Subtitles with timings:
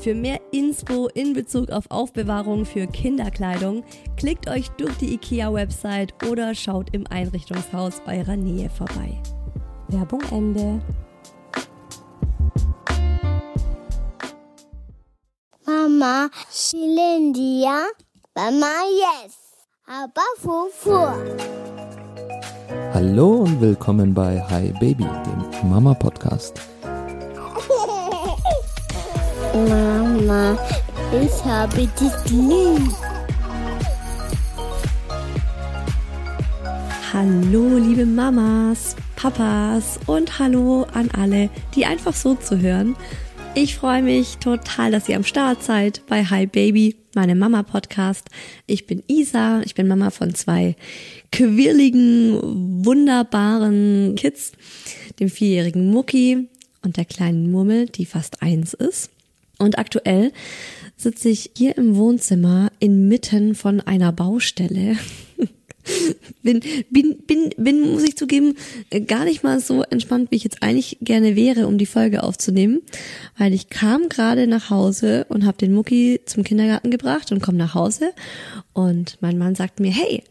[0.00, 3.82] Für mehr Inspo in Bezug auf Aufbewahrung für Kinderkleidung
[4.16, 9.20] klickt euch durch die IKEA-Website oder schaut im Einrichtungshaus eurer Nähe vorbei.
[9.88, 10.80] Werbung Ende.
[15.66, 17.82] Mama, Shilindia,
[18.36, 18.66] Mama,
[19.24, 19.34] yes,
[19.84, 21.08] aber Fufu.
[22.94, 26.60] Hallo und willkommen bei Hi Baby, dem Mama Podcast.
[29.54, 30.58] Mama,
[31.22, 32.92] ich habe dich lieb.
[37.12, 42.94] Hallo, liebe Mamas, Papas und hallo an alle, die einfach so zu hören.
[43.54, 48.28] Ich freue mich total, dass ihr am Start seid bei Hi Baby, meinem Mama-Podcast.
[48.66, 50.76] Ich bin Isa, ich bin Mama von zwei
[51.32, 54.52] quirligen, wunderbaren Kids,
[55.18, 56.48] dem vierjährigen Mucki
[56.82, 59.10] und der kleinen Murmel, die fast eins ist.
[59.58, 60.32] Und aktuell
[60.96, 64.96] sitze ich hier im Wohnzimmer inmitten von einer Baustelle.
[66.42, 66.60] bin,
[66.90, 68.54] bin, bin, bin, muss ich zugeben,
[69.06, 72.82] gar nicht mal so entspannt, wie ich jetzt eigentlich gerne wäre, um die Folge aufzunehmen,
[73.36, 77.58] weil ich kam gerade nach Hause und habe den Mucki zum Kindergarten gebracht und komme
[77.58, 78.12] nach Hause.
[78.72, 80.22] Und mein Mann sagt mir, hey,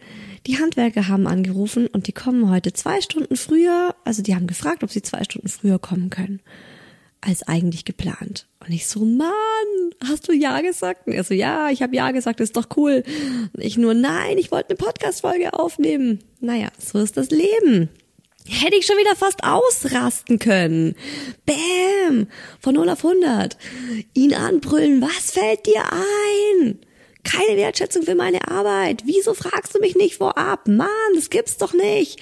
[0.45, 4.83] die Handwerker haben angerufen und die kommen heute zwei Stunden früher, also die haben gefragt,
[4.83, 6.39] ob sie zwei Stunden früher kommen können
[7.27, 8.47] als eigentlich geplant.
[8.65, 9.27] Und ich so, Mann,
[10.07, 11.07] hast du Ja gesagt?
[11.07, 13.03] Und er so, ja, ich habe Ja gesagt, ist doch cool.
[13.53, 16.23] Und ich nur, nein, ich wollte eine Podcast-Folge aufnehmen.
[16.39, 17.89] Naja, so ist das Leben.
[18.47, 20.95] Hätte ich schon wieder fast ausrasten können.
[21.45, 22.27] Bäm!
[22.61, 23.57] Von 0 auf 100.
[24.13, 26.79] Ihn anbrüllen, was fällt dir ein?
[27.25, 29.03] Keine Wertschätzung für meine Arbeit.
[29.05, 30.69] Wieso fragst du mich nicht vorab?
[30.69, 32.21] Mann, das gibt's doch nicht.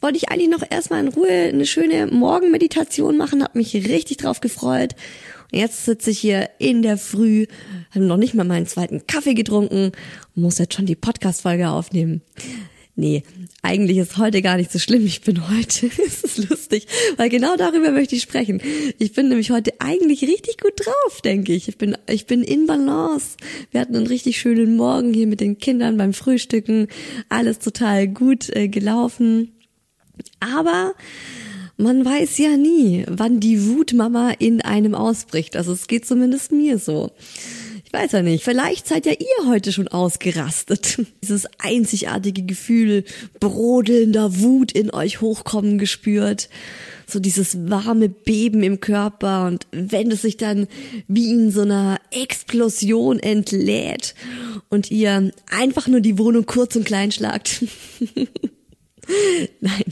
[0.00, 4.40] Wollte ich eigentlich noch erstmal in Ruhe eine schöne Morgenmeditation machen, habe mich richtig drauf
[4.40, 4.94] gefreut.
[5.52, 7.46] Und jetzt sitze ich hier in der Früh,
[7.90, 9.92] habe noch nicht mal meinen zweiten Kaffee getrunken
[10.40, 12.22] muss jetzt schon die Podcast-Folge aufnehmen.
[12.96, 13.22] Nee,
[13.62, 15.06] eigentlich ist heute gar nicht so schlimm.
[15.06, 18.60] Ich bin heute, es ist lustig, weil genau darüber möchte ich sprechen.
[18.98, 21.68] Ich bin nämlich heute eigentlich richtig gut drauf, denke ich.
[21.68, 23.36] Ich bin, ich bin in Balance.
[23.70, 26.88] Wir hatten einen richtig schönen Morgen hier mit den Kindern beim Frühstücken.
[27.28, 29.52] Alles total gut äh, gelaufen.
[30.40, 30.94] Aber
[31.76, 35.56] man weiß ja nie, wann die Wutmama in einem ausbricht.
[35.56, 37.10] Also es geht zumindest mir so.
[37.92, 40.98] Ich weiß ja nicht, vielleicht seid ja ihr heute schon ausgerastet.
[41.24, 43.04] Dieses einzigartige Gefühl
[43.40, 46.50] brodelnder Wut in euch hochkommen gespürt.
[47.08, 50.68] So dieses warme Beben im Körper und wenn es sich dann
[51.08, 54.14] wie in so einer Explosion entlädt
[54.68, 57.64] und ihr einfach nur die Wohnung kurz und klein schlagt.
[59.60, 59.84] Nein,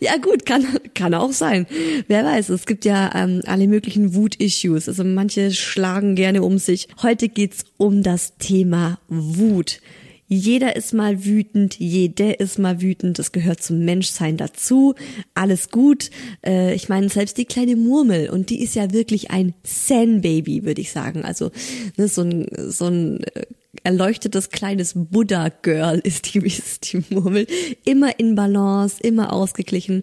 [0.00, 0.64] ja gut, kann,
[0.94, 1.66] kann auch sein.
[2.08, 4.88] Wer weiß, es gibt ja ähm, alle möglichen Wut-Issues.
[4.88, 6.88] Also manche schlagen gerne um sich.
[7.02, 9.80] Heute geht's um das Thema Wut.
[10.28, 14.94] Jeder ist mal wütend, jeder ist mal wütend, das gehört zum Menschsein dazu.
[15.34, 16.10] Alles gut.
[16.44, 20.80] Äh, ich meine, selbst die kleine Murmel, und die ist ja wirklich ein Zen-Baby, würde
[20.80, 21.24] ich sagen.
[21.24, 21.52] Also
[21.96, 23.46] ne, so ein, so ein äh,
[23.84, 27.46] erleuchtetes kleines Buddha-Girl ist die, ist die Murmel.
[27.84, 30.02] Immer in Balance, immer ausgeglichen.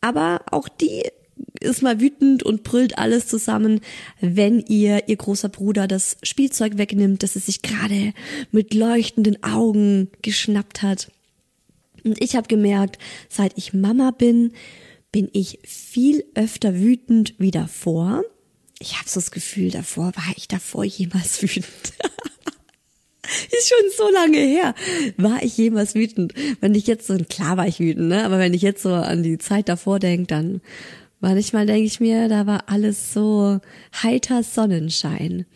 [0.00, 1.02] Aber auch die
[1.60, 3.80] ist mal wütend und brüllt alles zusammen,
[4.20, 8.12] wenn ihr ihr großer Bruder das Spielzeug wegnimmt, das es sich gerade
[8.52, 11.10] mit leuchtenden Augen geschnappt hat.
[12.04, 12.98] Und ich habe gemerkt,
[13.28, 14.52] seit ich Mama bin,
[15.12, 18.22] bin ich viel öfter wütend wie davor.
[18.78, 21.94] Ich habe so das Gefühl, davor war ich davor jemals wütend.
[23.50, 24.74] Ist schon so lange her.
[25.16, 26.34] War ich jemals wütend?
[26.60, 28.24] Wenn ich jetzt so, klar war ich wütend, ne?
[28.24, 30.60] Aber wenn ich jetzt so an die Zeit davor denke, dann
[31.20, 33.60] manchmal denke ich mir, da war alles so
[34.02, 35.46] heiter Sonnenschein.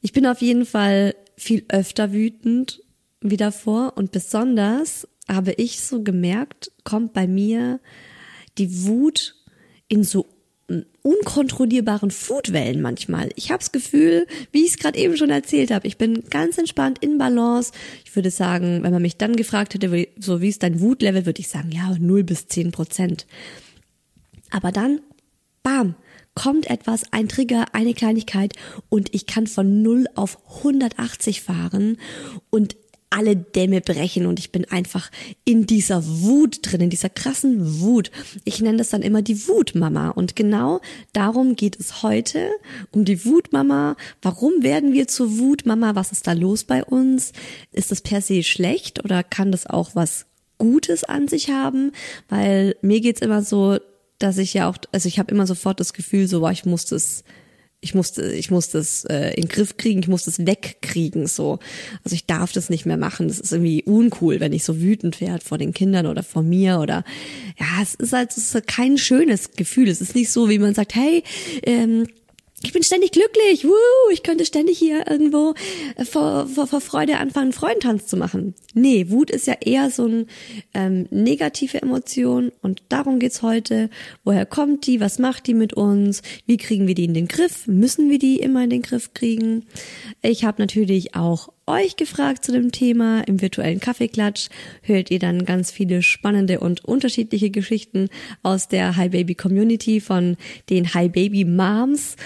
[0.00, 2.82] Ich bin auf jeden Fall viel öfter wütend
[3.20, 7.80] wie davor und besonders habe ich so gemerkt, kommt bei mir
[8.58, 9.36] die Wut
[9.88, 10.26] in so
[11.02, 13.30] unkontrollierbaren Foodwellen manchmal.
[13.36, 16.56] Ich habe das Gefühl, wie ich es gerade eben schon erzählt habe, ich bin ganz
[16.56, 17.72] entspannt in Balance.
[18.04, 21.40] Ich würde sagen, wenn man mich dann gefragt hätte, so wie ist dein Wutlevel, würde
[21.40, 23.26] ich sagen, ja, 0 bis 10 Prozent.
[24.50, 25.00] Aber dann,
[25.62, 25.96] bam,
[26.34, 28.54] kommt etwas, ein Trigger, eine Kleinigkeit
[28.88, 31.98] und ich kann von 0 auf 180 fahren
[32.50, 32.76] und
[33.14, 35.10] alle Dämme brechen und ich bin einfach
[35.44, 38.10] in dieser Wut drin, in dieser krassen Wut.
[38.44, 40.80] Ich nenne das dann immer die Wutmama und genau
[41.12, 42.50] darum geht es heute,
[42.90, 43.96] um die Wutmama.
[44.20, 45.94] Warum werden wir zur Wutmama?
[45.94, 47.32] Was ist da los bei uns?
[47.72, 50.26] Ist das per se schlecht oder kann das auch was
[50.58, 51.92] Gutes an sich haben?
[52.28, 53.78] Weil mir geht's immer so,
[54.18, 56.86] dass ich ja auch, also ich habe immer sofort das Gefühl, so, boah, ich muss
[56.86, 57.24] das
[57.84, 61.58] ich musste, ich musste es äh, in den Griff kriegen, ich musste es wegkriegen, so.
[62.02, 63.28] Also ich darf das nicht mehr machen.
[63.28, 66.80] Das ist irgendwie uncool, wenn ich so wütend werde vor den Kindern oder vor mir
[66.80, 67.04] oder
[67.58, 69.88] ja, es ist halt, es ist kein schönes Gefühl.
[69.88, 71.22] Es ist nicht so, wie man sagt, hey,
[71.62, 72.06] ähm,
[72.64, 75.54] ich bin ständig glücklich, Woo, ich könnte ständig hier irgendwo
[76.10, 78.54] vor, vor, vor Freude anfangen, Freudentanz zu machen.
[78.74, 80.26] Nee, Wut ist ja eher so eine
[80.72, 83.90] ähm, negative Emotion und darum geht's heute.
[84.24, 85.00] Woher kommt die?
[85.00, 86.22] Was macht die mit uns?
[86.46, 87.66] Wie kriegen wir die in den Griff?
[87.66, 89.66] Müssen wir die immer in den Griff kriegen?
[90.22, 93.20] Ich habe natürlich auch euch gefragt zu dem Thema.
[93.22, 94.48] Im virtuellen Kaffeeklatsch
[94.82, 98.08] hört ihr dann ganz viele spannende und unterschiedliche Geschichten
[98.42, 100.36] aus der Hi Baby Community von
[100.68, 102.16] den Hi Baby Moms.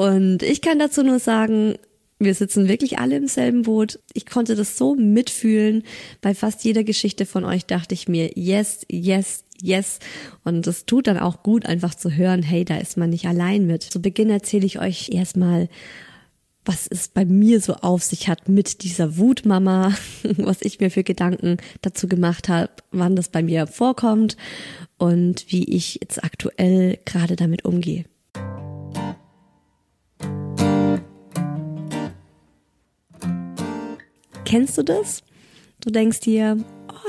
[0.00, 1.74] Und ich kann dazu nur sagen,
[2.18, 3.98] wir sitzen wirklich alle im selben Boot.
[4.14, 5.82] Ich konnte das so mitfühlen.
[6.22, 9.98] Bei fast jeder Geschichte von euch dachte ich mir, yes, yes, yes.
[10.42, 13.66] Und es tut dann auch gut, einfach zu hören, hey, da ist man nicht allein
[13.66, 13.82] mit.
[13.82, 15.68] Zu Beginn erzähle ich euch erstmal,
[16.64, 19.94] was es bei mir so auf sich hat mit dieser Wutmama,
[20.38, 24.38] was ich mir für Gedanken dazu gemacht habe, wann das bei mir vorkommt
[24.96, 28.06] und wie ich jetzt aktuell gerade damit umgehe.
[34.50, 35.22] Kennst du das?
[35.80, 36.58] Du denkst dir,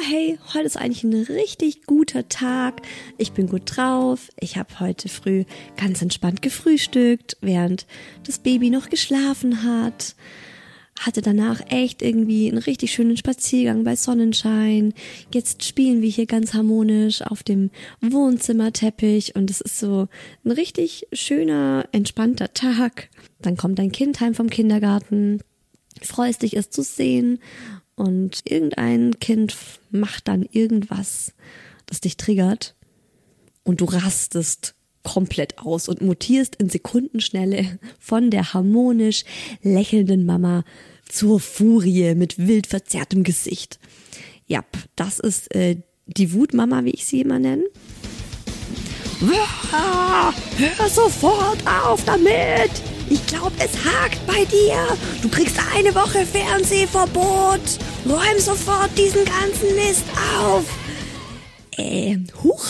[0.07, 2.83] hey, heute ist eigentlich ein richtig guter Tag,
[3.17, 5.45] ich bin gut drauf, ich habe heute früh
[5.75, 7.87] ganz entspannt gefrühstückt, während
[8.27, 10.13] das Baby noch geschlafen hat,
[10.99, 14.93] hatte danach echt irgendwie einen richtig schönen Spaziergang bei Sonnenschein.
[15.33, 17.71] Jetzt spielen wir hier ganz harmonisch auf dem
[18.01, 20.09] Wohnzimmerteppich und es ist so
[20.45, 23.09] ein richtig schöner, entspannter Tag.
[23.41, 25.41] Dann kommt dein Kind heim vom Kindergarten,
[26.01, 27.39] freust dich, es zu sehen
[27.95, 29.55] und irgendein Kind
[29.91, 31.33] macht dann irgendwas,
[31.85, 32.75] das dich triggert
[33.63, 39.23] und du rastest komplett aus und mutierst in Sekundenschnelle von der harmonisch
[39.63, 40.63] lächelnden Mama
[41.07, 43.79] zur Furie mit wild verzerrtem Gesicht.
[44.47, 44.63] Ja,
[44.95, 47.63] das ist äh, die Wutmama, wie ich sie immer nenne.
[50.57, 52.90] hör sofort auf damit!
[53.11, 54.97] Ich glaube, es hakt bei dir.
[55.21, 57.59] Du kriegst eine Woche Fernsehverbot.
[58.05, 60.05] Räum sofort diesen ganzen Mist
[60.39, 60.63] auf.
[61.75, 62.65] Äh, huch.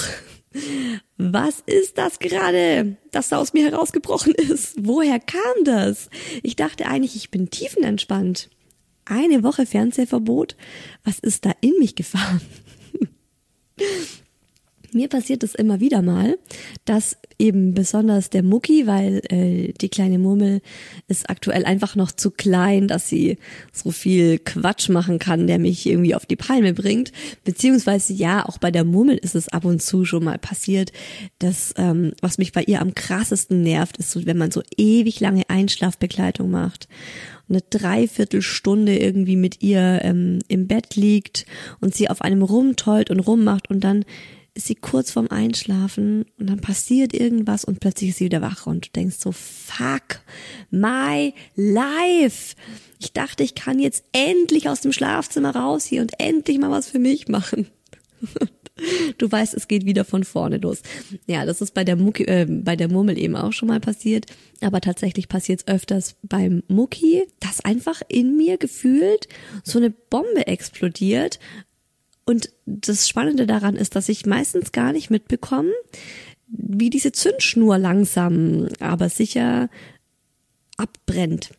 [1.18, 4.74] Was ist das gerade, das da aus mir herausgebrochen ist?
[4.80, 6.10] Woher kam das?
[6.42, 8.50] Ich dachte eigentlich, ich bin tiefenentspannt.
[9.06, 10.56] Eine Woche Fernsehverbot?
[11.04, 12.42] Was ist da in mich gefahren?
[14.94, 16.38] Mir passiert es immer wieder mal,
[16.84, 20.62] dass eben besonders der Mucki, weil äh, die kleine Murmel
[21.08, 23.38] ist aktuell einfach noch zu klein, dass sie
[23.72, 27.14] so viel Quatsch machen kann, der mich irgendwie auf die Palme bringt.
[27.46, 30.92] Beziehungsweise ja, auch bei der Murmel ist es ab und zu schon mal passiert,
[31.40, 35.22] dass ähm, was mich bei ihr am krassesten nervt, ist so, wenn man so ewig
[35.22, 36.88] lange Einschlafbegleitung macht
[37.50, 41.46] eine Dreiviertelstunde irgendwie mit ihr ähm, im Bett liegt
[41.82, 44.06] und sie auf einem rumtollt und rummacht und dann
[44.54, 48.68] ist sie kurz vorm Einschlafen und dann passiert irgendwas und plötzlich ist sie wieder wach
[48.68, 50.22] und du denkst so, fuck
[50.70, 52.56] my life.
[53.00, 56.88] Ich dachte, ich kann jetzt endlich aus dem Schlafzimmer raus hier und endlich mal was
[56.88, 57.68] für mich machen.
[59.18, 60.82] Du weißt, es geht wieder von vorne los.
[61.28, 64.26] Ja, das ist bei der Mucki, äh, bei der Murmel eben auch schon mal passiert.
[64.62, 69.28] Aber tatsächlich passiert es öfters beim Mucki, dass einfach in mir gefühlt
[69.64, 71.40] so eine Bombe explodiert.
[72.32, 75.72] Und das Spannende daran ist, dass ich meistens gar nicht mitbekomme,
[76.48, 79.70] wie diese Zündschnur langsam, aber sicher
[80.78, 81.52] abbrennt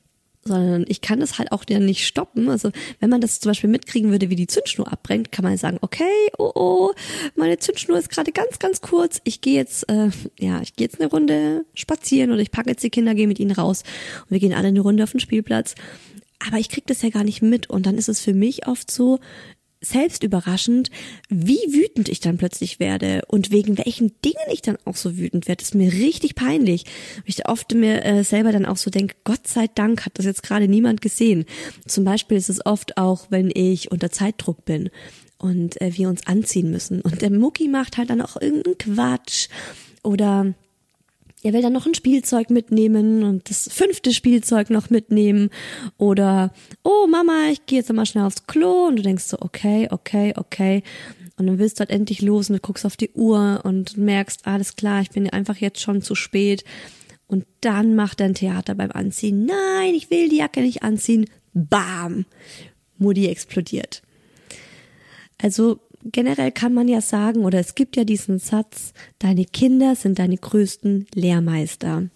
[0.45, 2.49] sondern ich kann das halt auch dann nicht stoppen.
[2.49, 5.79] Also wenn man das zum Beispiel mitkriegen würde, wie die Zündschnur abbrennt, kann man sagen,
[5.83, 6.93] okay, oh oh,
[7.37, 9.21] meine Zündschnur ist gerade ganz, ganz kurz.
[9.25, 12.83] Ich gehe jetzt, äh, ja, ich gehe jetzt eine Runde spazieren oder ich packe jetzt
[12.83, 13.85] die Kinder, gehe mit ihnen raus
[14.23, 15.75] und wir gehen alle eine Runde auf den Spielplatz.
[16.45, 18.91] Aber ich krieg das ja gar nicht mit und dann ist es für mich oft
[18.91, 19.21] so,
[19.83, 20.91] selbst überraschend,
[21.29, 25.49] wie wütend ich dann plötzlich werde und wegen welchen Dingen ich dann auch so wütend
[25.49, 25.59] werde.
[25.59, 26.85] Das ist mir richtig peinlich.
[27.25, 30.43] Ich oft mir äh, selber dann auch so denke, Gott sei Dank hat das jetzt
[30.43, 31.45] gerade niemand gesehen.
[31.87, 34.91] Zum Beispiel ist es oft auch, wenn ich unter Zeitdruck bin
[35.39, 39.49] und äh, wir uns anziehen müssen und der Mucki macht halt dann auch irgendeinen Quatsch
[40.03, 40.55] oder
[41.43, 45.51] er will dann noch ein Spielzeug mitnehmen und das fünfte Spielzeug noch mitnehmen
[45.99, 46.53] oder
[46.85, 50.35] oh Mama, ich gehe jetzt mal schnell aufs Klo und du denkst so okay, okay,
[50.37, 50.83] okay
[51.37, 54.47] und dann willst du halt endlich los und du guckst auf die Uhr und merkst,
[54.47, 56.65] alles klar, ich bin einfach jetzt schon zu spät
[57.27, 59.47] und dann macht er ein Theater beim Anziehen.
[59.47, 61.27] Nein, ich will die Jacke nicht anziehen.
[61.55, 62.27] Bam!
[62.99, 64.03] Mutti explodiert.
[65.39, 70.19] Also generell kann man ja sagen, oder es gibt ja diesen Satz, deine Kinder sind
[70.19, 72.09] deine größten Lehrmeister.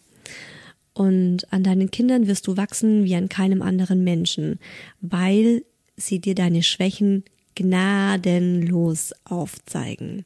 [0.95, 4.59] Und an deinen Kindern wirst du wachsen wie an keinem anderen Menschen,
[5.01, 5.63] weil
[5.97, 7.25] sie dir deine Schwächen
[7.55, 10.25] gnadenlos aufzeigen.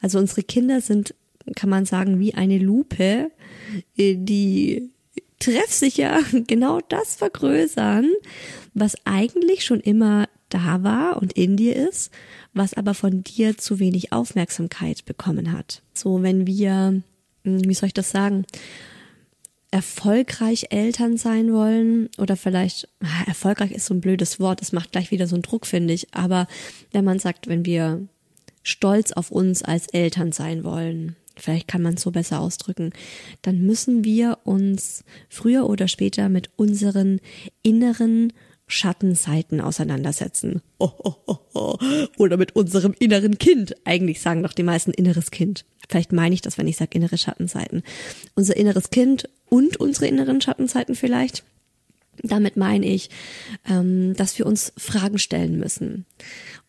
[0.00, 1.14] Also unsere Kinder sind,
[1.54, 3.30] kann man sagen, wie eine Lupe,
[3.96, 4.90] die
[5.38, 8.10] treffsicher genau das vergrößern,
[8.74, 12.10] was eigentlich schon immer da war und in dir ist,
[12.54, 15.82] was aber von dir zu wenig Aufmerksamkeit bekommen hat.
[15.94, 17.02] So, wenn wir,
[17.44, 18.44] hm, wie soll ich das sagen,
[19.70, 24.92] erfolgreich Eltern sein wollen oder vielleicht ah, erfolgreich ist so ein blödes Wort, das macht
[24.92, 26.46] gleich wieder so einen Druck, finde ich, aber
[26.92, 28.06] wenn man sagt, wenn wir
[28.62, 32.92] stolz auf uns als Eltern sein wollen, vielleicht kann man es so besser ausdrücken,
[33.42, 37.20] dann müssen wir uns früher oder später mit unseren
[37.62, 38.32] inneren
[38.68, 40.62] Schattenseiten auseinandersetzen.
[40.78, 41.76] Oh, oh, oh, oh.
[42.18, 43.74] Oder mit unserem inneren Kind.
[43.84, 45.64] Eigentlich sagen doch die meisten inneres Kind.
[45.88, 47.82] Vielleicht meine ich das, wenn ich sage innere Schattenseiten.
[48.34, 51.44] Unser inneres Kind und unsere inneren Schattenseiten vielleicht.
[52.22, 53.10] Damit meine ich,
[53.68, 56.04] ähm, dass wir uns Fragen stellen müssen.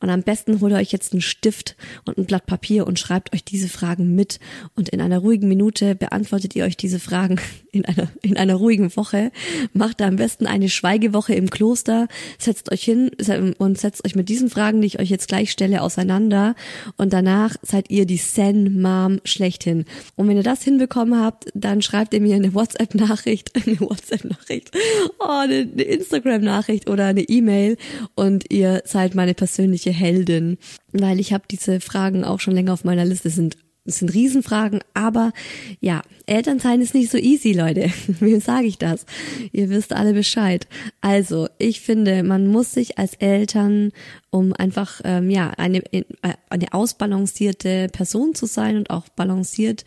[0.01, 1.75] Und am besten holt ihr euch jetzt einen Stift
[2.06, 4.39] und ein Blatt Papier und schreibt euch diese Fragen mit.
[4.75, 7.39] Und in einer ruhigen Minute beantwortet ihr euch diese Fragen
[7.72, 9.32] in einer, in einer ruhigen Woche.
[9.74, 12.08] Macht da am besten eine Schweigewoche im Kloster.
[12.38, 13.12] Setzt euch hin
[13.58, 16.56] und setzt euch mit diesen Fragen, die ich euch jetzt gleich stelle, auseinander.
[16.98, 19.86] Und danach seid ihr die Zen-Mom schlechthin.
[20.15, 24.72] Und wenn ihr das hinbekommen habt, dann schreibt ihr mir eine WhatsApp-Nachricht, eine WhatsApp-Nachricht,
[25.20, 27.77] oh, eine, eine Instagram-Nachricht oder eine E-Mail
[28.15, 30.58] und ihr seid meine persönliche weibliche Heldin,
[30.91, 33.29] weil ich habe diese Fragen auch schon länger auf meiner Liste.
[33.29, 35.31] Sind das sind Riesenfragen, aber
[35.79, 37.89] ja, Elternsein ist nicht so easy, Leute.
[38.19, 39.05] Wem sage ich das?
[39.51, 40.67] Ihr wisst alle Bescheid.
[41.01, 43.91] Also, ich finde, man muss sich als Eltern,
[44.29, 46.03] um einfach ähm, ja eine äh,
[46.50, 49.86] eine ausbalancierte Person zu sein und auch balanciert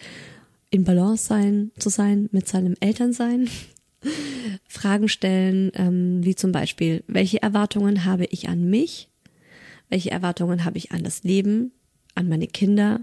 [0.71, 3.49] in Balance sein zu sein mit seinem Elternsein,
[4.69, 9.12] Fragen stellen, ähm, wie zum Beispiel, welche Erwartungen habe ich an mich?
[9.93, 11.71] Welche Erwartungen habe ich an das Leben,
[12.15, 13.01] an meine Kinder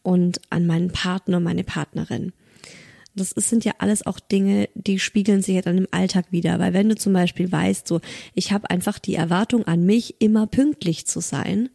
[0.00, 2.32] und an meinen Partner, meine Partnerin?
[3.14, 6.58] Das sind ja alles auch Dinge, die spiegeln sich ja dann im Alltag wieder.
[6.58, 8.00] Weil wenn du zum Beispiel weißt, so,
[8.32, 11.68] ich habe einfach die Erwartung an mich, immer pünktlich zu sein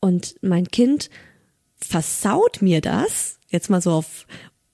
[0.00, 1.10] und mein Kind
[1.76, 4.26] versaut mir das, jetzt mal so auf,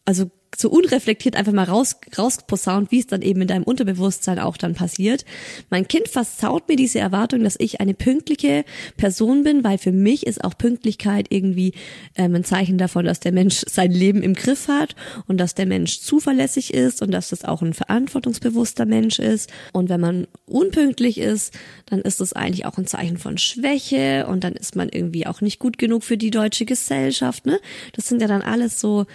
[0.05, 4.57] also so unreflektiert einfach mal raus, rausposaunt, wie es dann eben in deinem Unterbewusstsein auch
[4.57, 5.25] dann passiert.
[5.71, 8.65] Mein Kind versaut mir diese Erwartung, dass ich eine pünktliche
[8.97, 11.73] Person bin, weil für mich ist auch Pünktlichkeit irgendwie
[12.17, 14.95] ähm, ein Zeichen davon, dass der Mensch sein Leben im Griff hat
[15.27, 19.51] und dass der Mensch zuverlässig ist und dass das auch ein verantwortungsbewusster Mensch ist.
[19.73, 21.55] Und wenn man unpünktlich ist,
[21.87, 25.41] dann ist das eigentlich auch ein Zeichen von Schwäche und dann ist man irgendwie auch
[25.41, 27.47] nicht gut genug für die deutsche Gesellschaft.
[27.47, 27.61] Ne?
[27.93, 29.07] Das sind ja dann alles so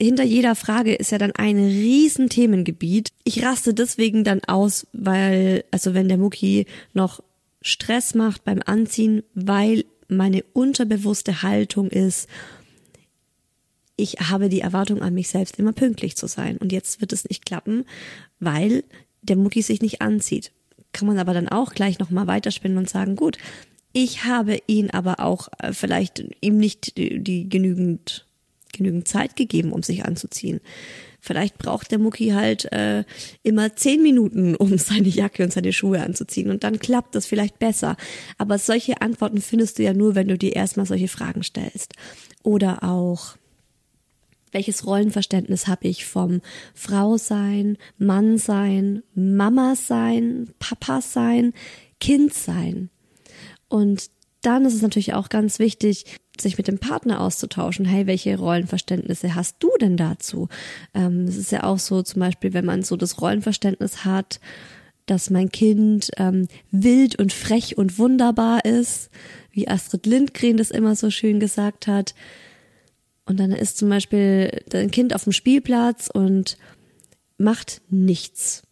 [0.00, 3.10] hinter jeder Frage ist ja dann ein riesen Themengebiet.
[3.24, 7.22] Ich raste deswegen dann aus, weil, also wenn der Mucki noch
[7.62, 12.28] Stress macht beim Anziehen, weil meine unterbewusste Haltung ist,
[13.96, 16.56] ich habe die Erwartung an mich selbst, immer pünktlich zu sein.
[16.56, 17.84] Und jetzt wird es nicht klappen,
[18.40, 18.84] weil
[19.22, 20.52] der Mucki sich nicht anzieht.
[20.92, 23.38] Kann man aber dann auch gleich nochmal weiterspinnen und sagen, gut,
[23.96, 28.26] Ich habe ihn aber auch äh, vielleicht ihm nicht die, die genügend
[28.74, 30.60] genügend Zeit gegeben, um sich anzuziehen.
[31.20, 33.04] Vielleicht braucht der Mucki halt äh,
[33.42, 36.50] immer zehn Minuten, um seine Jacke und seine Schuhe anzuziehen.
[36.50, 37.96] Und dann klappt das vielleicht besser.
[38.36, 41.94] Aber solche Antworten findest du ja nur, wenn du dir erstmal solche Fragen stellst.
[42.42, 43.36] Oder auch,
[44.52, 46.42] welches Rollenverständnis habe ich vom
[46.74, 51.54] Frau sein, Mann sein, Mama sein, Papa sein,
[52.00, 52.90] Kind sein?
[53.68, 54.10] Und
[54.42, 56.04] dann ist es natürlich auch ganz wichtig,
[56.40, 57.84] sich mit dem Partner auszutauschen.
[57.84, 60.48] Hey, welche Rollenverständnisse hast du denn dazu?
[60.94, 64.40] Ähm, es ist ja auch so, zum Beispiel, wenn man so das Rollenverständnis hat,
[65.06, 69.10] dass mein Kind ähm, wild und frech und wunderbar ist,
[69.50, 72.14] wie Astrid Lindgren das immer so schön gesagt hat.
[73.26, 76.58] Und dann ist zum Beispiel dein Kind auf dem Spielplatz und
[77.38, 78.62] macht nichts.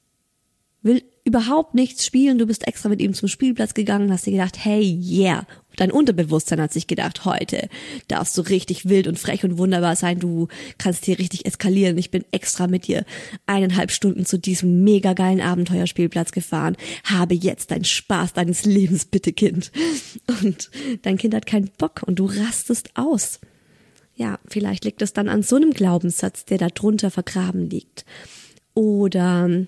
[0.83, 2.39] Will überhaupt nichts spielen.
[2.39, 5.47] Du bist extra mit ihm zum Spielplatz gegangen, hast dir gedacht, hey, yeah.
[5.77, 7.69] Dein Unterbewusstsein hat sich gedacht, heute
[8.09, 10.19] darfst du richtig wild und frech und wunderbar sein.
[10.19, 10.49] Du
[10.79, 11.99] kannst hier richtig eskalieren.
[11.99, 13.05] Ich bin extra mit dir
[13.47, 16.77] eineinhalb Stunden zu diesem mega geilen Abenteuerspielplatz gefahren.
[17.05, 19.73] Habe jetzt deinen Spaß deines Lebens, bitte Kind.
[20.43, 20.71] Und
[21.03, 23.41] dein Kind hat keinen Bock und du rastest aus.
[24.15, 28.05] Ja, vielleicht liegt es dann an so einem Glaubenssatz, der da drunter vergraben liegt.
[28.75, 29.67] Oder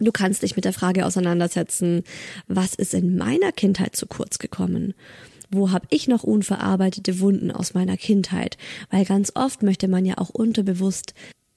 [0.00, 2.02] Du kannst dich mit der Frage auseinandersetzen,
[2.48, 4.94] was ist in meiner Kindheit zu kurz gekommen?
[5.50, 8.56] Wo habe ich noch unverarbeitete Wunden aus meiner Kindheit?
[8.90, 11.14] Weil ganz oft möchte man ja auch unterbewusst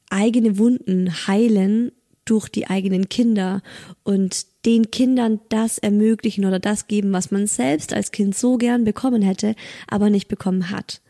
[0.10, 1.92] eigene Wunden heilen
[2.26, 3.62] durch die eigenen Kinder
[4.04, 8.84] und den Kindern das ermöglichen oder das geben, was man selbst als Kind so gern
[8.84, 9.56] bekommen hätte,
[9.88, 11.02] aber nicht bekommen hat.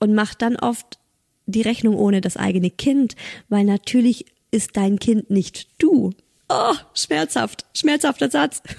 [0.00, 0.98] Und macht dann oft
[1.46, 3.16] die Rechnung ohne das eigene Kind,
[3.48, 6.10] weil natürlich ist dein Kind nicht du.
[6.48, 8.62] Oh, schmerzhaft, schmerzhafter Satz.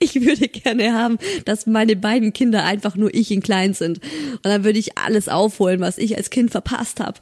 [0.00, 4.00] Ich würde gerne haben, dass meine beiden Kinder einfach nur ich in klein sind.
[4.32, 7.18] Und dann würde ich alles aufholen, was ich als Kind verpasst habe.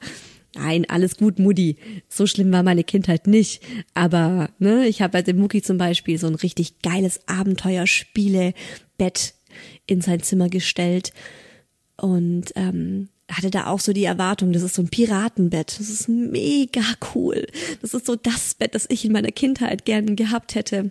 [0.56, 1.76] Nein, alles gut, Mutti.
[2.08, 3.62] So schlimm war meine Kindheit nicht.
[3.94, 9.34] Aber ne, ich habe bei dem Mucki zum Beispiel so ein richtig geiles Abenteuerspiele-Bett
[9.86, 11.12] in sein Zimmer gestellt.
[11.96, 15.78] Und ähm, hatte da auch so die Erwartung, das ist so ein Piratenbett.
[15.78, 16.82] Das ist mega
[17.14, 17.46] cool.
[17.80, 20.90] Das ist so das Bett, das ich in meiner Kindheit gern gehabt hätte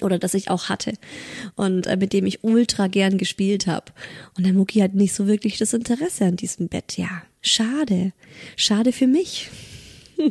[0.00, 0.92] oder das ich auch hatte
[1.56, 3.92] und äh, mit dem ich ultra gern gespielt habe.
[4.36, 6.96] Und der Mucki hat nicht so wirklich das Interesse an diesem Bett.
[6.96, 8.12] Ja, schade.
[8.54, 9.48] Schade für mich.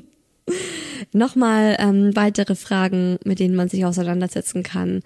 [1.12, 5.02] Nochmal ähm, weitere Fragen, mit denen man sich auseinandersetzen kann,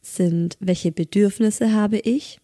[0.00, 2.38] sind, welche Bedürfnisse habe ich?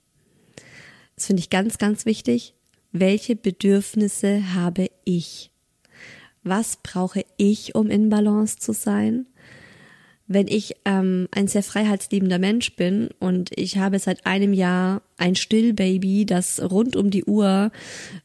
[1.15, 2.56] Das finde ich ganz, ganz wichtig
[3.01, 5.51] welche Bedürfnisse habe ich?
[6.43, 9.27] Was brauche ich, um in Balance zu sein?
[10.29, 15.37] Wenn ich ähm, ein sehr freiheitsliebender Mensch bin und ich habe seit einem Jahr ein
[15.37, 17.71] Stillbaby, das rund um die Uhr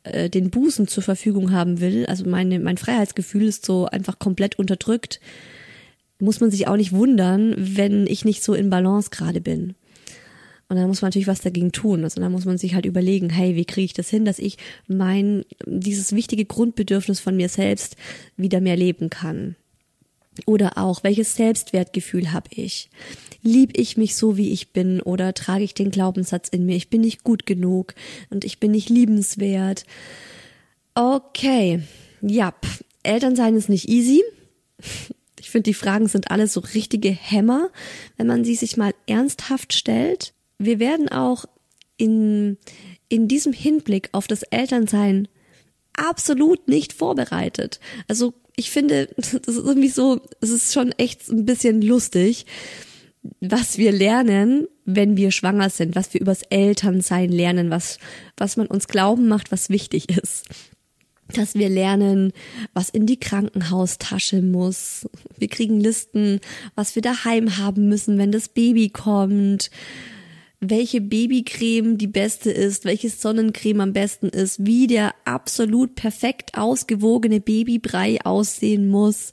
[0.03, 4.57] äh, den Busen zur Verfügung haben will, also meine, mein Freiheitsgefühl ist so einfach komplett
[4.57, 5.19] unterdrückt,
[6.17, 9.75] muss man sich auch nicht wundern, wenn ich nicht so in Balance gerade bin.
[10.71, 12.05] Und dann muss man natürlich was dagegen tun.
[12.05, 14.55] Also dann muss man sich halt überlegen, hey, wie kriege ich das hin, dass ich
[14.87, 17.97] mein, dieses wichtige Grundbedürfnis von mir selbst
[18.37, 19.57] wieder mehr leben kann.
[20.45, 22.89] Oder auch, welches Selbstwertgefühl habe ich?
[23.43, 25.01] Lieb ich mich so, wie ich bin?
[25.01, 27.93] Oder trage ich den Glaubenssatz in mir, ich bin nicht gut genug
[28.29, 29.85] und ich bin nicht liebenswert?
[30.95, 31.81] Okay,
[32.21, 32.53] ja,
[33.03, 34.23] Elternsein ist nicht easy.
[35.37, 37.71] Ich finde, die Fragen sind alle so richtige Hämmer,
[38.15, 40.33] wenn man sie sich mal ernsthaft stellt
[40.65, 41.45] wir werden auch
[41.97, 42.57] in,
[43.09, 45.27] in diesem Hinblick auf das Elternsein
[45.93, 47.79] absolut nicht vorbereitet.
[48.07, 52.45] Also ich finde, das ist irgendwie so, es ist schon echt ein bisschen lustig,
[53.39, 57.99] was wir lernen, wenn wir schwanger sind, was wir übers Elternsein lernen, was,
[58.35, 60.45] was man uns glauben macht, was wichtig ist.
[61.27, 62.33] Dass wir lernen,
[62.73, 65.07] was in die Krankenhaustasche muss.
[65.37, 66.39] Wir kriegen Listen,
[66.75, 69.69] was wir daheim haben müssen, wenn das Baby kommt
[70.61, 77.41] welche Babycreme die beste ist, welches Sonnencreme am besten ist, wie der absolut perfekt ausgewogene
[77.41, 79.31] Babybrei aussehen muss.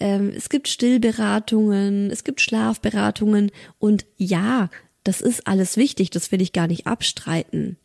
[0.00, 4.68] Ähm, es gibt Stillberatungen, es gibt Schlafberatungen und ja,
[5.04, 7.76] das ist alles wichtig, das will ich gar nicht abstreiten.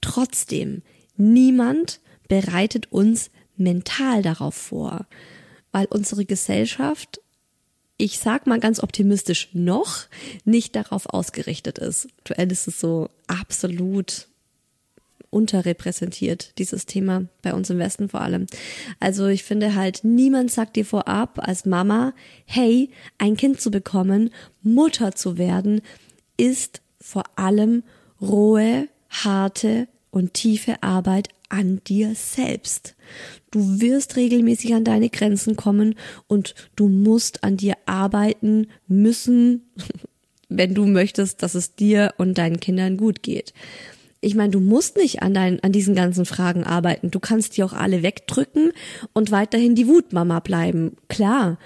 [0.00, 0.82] Trotzdem,
[1.18, 5.06] niemand bereitet uns mental darauf vor,
[5.70, 7.20] weil unsere Gesellschaft
[7.98, 10.06] ich sag mal ganz optimistisch, noch
[10.44, 12.08] nicht darauf ausgerichtet ist.
[12.18, 14.28] Aktuell ist es so absolut
[15.30, 18.46] unterrepräsentiert, dieses Thema, bei uns im Westen vor allem.
[19.00, 24.30] Also ich finde halt, niemand sagt dir vorab als Mama, hey, ein Kind zu bekommen,
[24.62, 25.82] Mutter zu werden,
[26.36, 27.82] ist vor allem
[28.20, 32.94] rohe, harte und tiefe Arbeit an dir selbst.
[33.50, 35.94] Du wirst regelmäßig an deine Grenzen kommen
[36.26, 39.70] und du musst an dir arbeiten müssen,
[40.48, 43.52] wenn du möchtest, dass es dir und deinen Kindern gut geht.
[44.20, 47.10] Ich meine, du musst nicht an, deinen, an diesen ganzen Fragen arbeiten.
[47.10, 48.72] Du kannst die auch alle wegdrücken
[49.12, 50.96] und weiterhin die Wutmama bleiben.
[51.08, 51.58] Klar,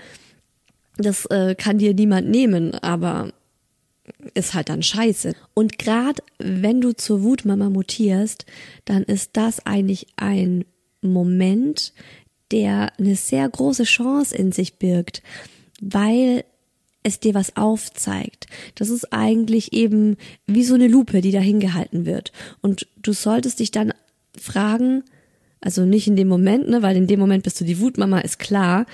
[0.97, 3.33] das äh, kann dir niemand nehmen, aber
[4.35, 5.35] ist halt dann scheiße.
[5.55, 8.47] Und gerade wenn du zur Wutmama mutierst,
[8.85, 10.65] dann ist das eigentlich ein
[11.03, 11.93] Moment,
[12.51, 15.23] der eine sehr große Chance in sich birgt,
[15.81, 16.45] weil
[17.03, 18.47] es dir was aufzeigt.
[18.75, 22.33] Das ist eigentlich eben wie so eine Lupe, die dahin gehalten wird.
[22.61, 23.95] Und du solltest dich dann
[24.39, 25.05] fragen,
[25.61, 28.39] also nicht in dem Moment, ne, weil in dem Moment bist du die Wutmama, ist
[28.39, 28.87] klar.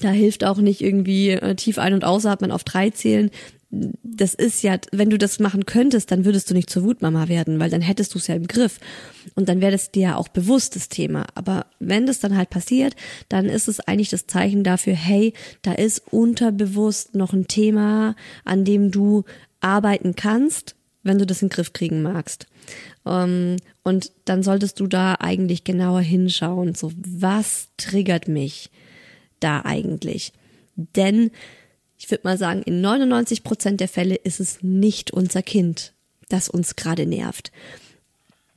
[0.00, 3.30] Da hilft auch nicht irgendwie äh, tief ein- und ausatmen auf drei zählen
[3.70, 7.60] das ist ja, wenn du das machen könntest, dann würdest du nicht zur Wutmama werden,
[7.60, 8.80] weil dann hättest du es ja im Griff.
[9.36, 11.26] Und dann wäre das dir ja auch bewusst, das Thema.
[11.36, 12.96] Aber wenn das dann halt passiert,
[13.28, 18.64] dann ist es eigentlich das Zeichen dafür, hey, da ist unterbewusst noch ein Thema, an
[18.64, 19.24] dem du
[19.60, 22.46] arbeiten kannst, wenn du das in den Griff kriegen magst.
[23.06, 28.70] Ähm, und dann solltest du da eigentlich genauer hinschauen, so was triggert mich
[29.38, 30.32] da eigentlich?
[30.76, 31.30] Denn
[32.00, 35.92] ich würde mal sagen, in 99 Prozent der Fälle ist es nicht unser Kind,
[36.30, 37.52] das uns gerade nervt.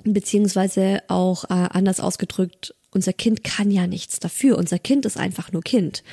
[0.05, 4.57] Beziehungsweise auch äh, anders ausgedrückt, unser Kind kann ja nichts dafür.
[4.57, 6.03] Unser Kind ist einfach nur Kind.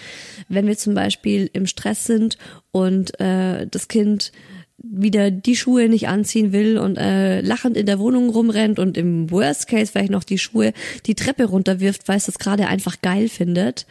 [0.48, 2.36] Wenn wir zum Beispiel im Stress sind
[2.72, 4.32] und äh, das Kind
[4.78, 9.30] wieder die Schuhe nicht anziehen will und äh, lachend in der Wohnung rumrennt und im
[9.30, 10.72] Worst Case vielleicht noch die Schuhe
[11.06, 13.86] die Treppe runterwirft, weil es das gerade einfach geil findet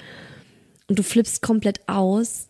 [0.88, 2.49] und du flippst komplett aus,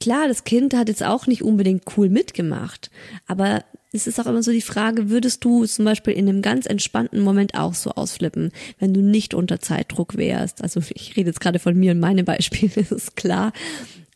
[0.00, 2.90] klar, das Kind hat jetzt auch nicht unbedingt cool mitgemacht,
[3.26, 6.66] aber es ist auch immer so die Frage, würdest du zum Beispiel in einem ganz
[6.66, 10.62] entspannten Moment auch so ausflippen, wenn du nicht unter Zeitdruck wärst?
[10.62, 13.52] Also ich rede jetzt gerade von mir und meinem Beispiel, das ist klar.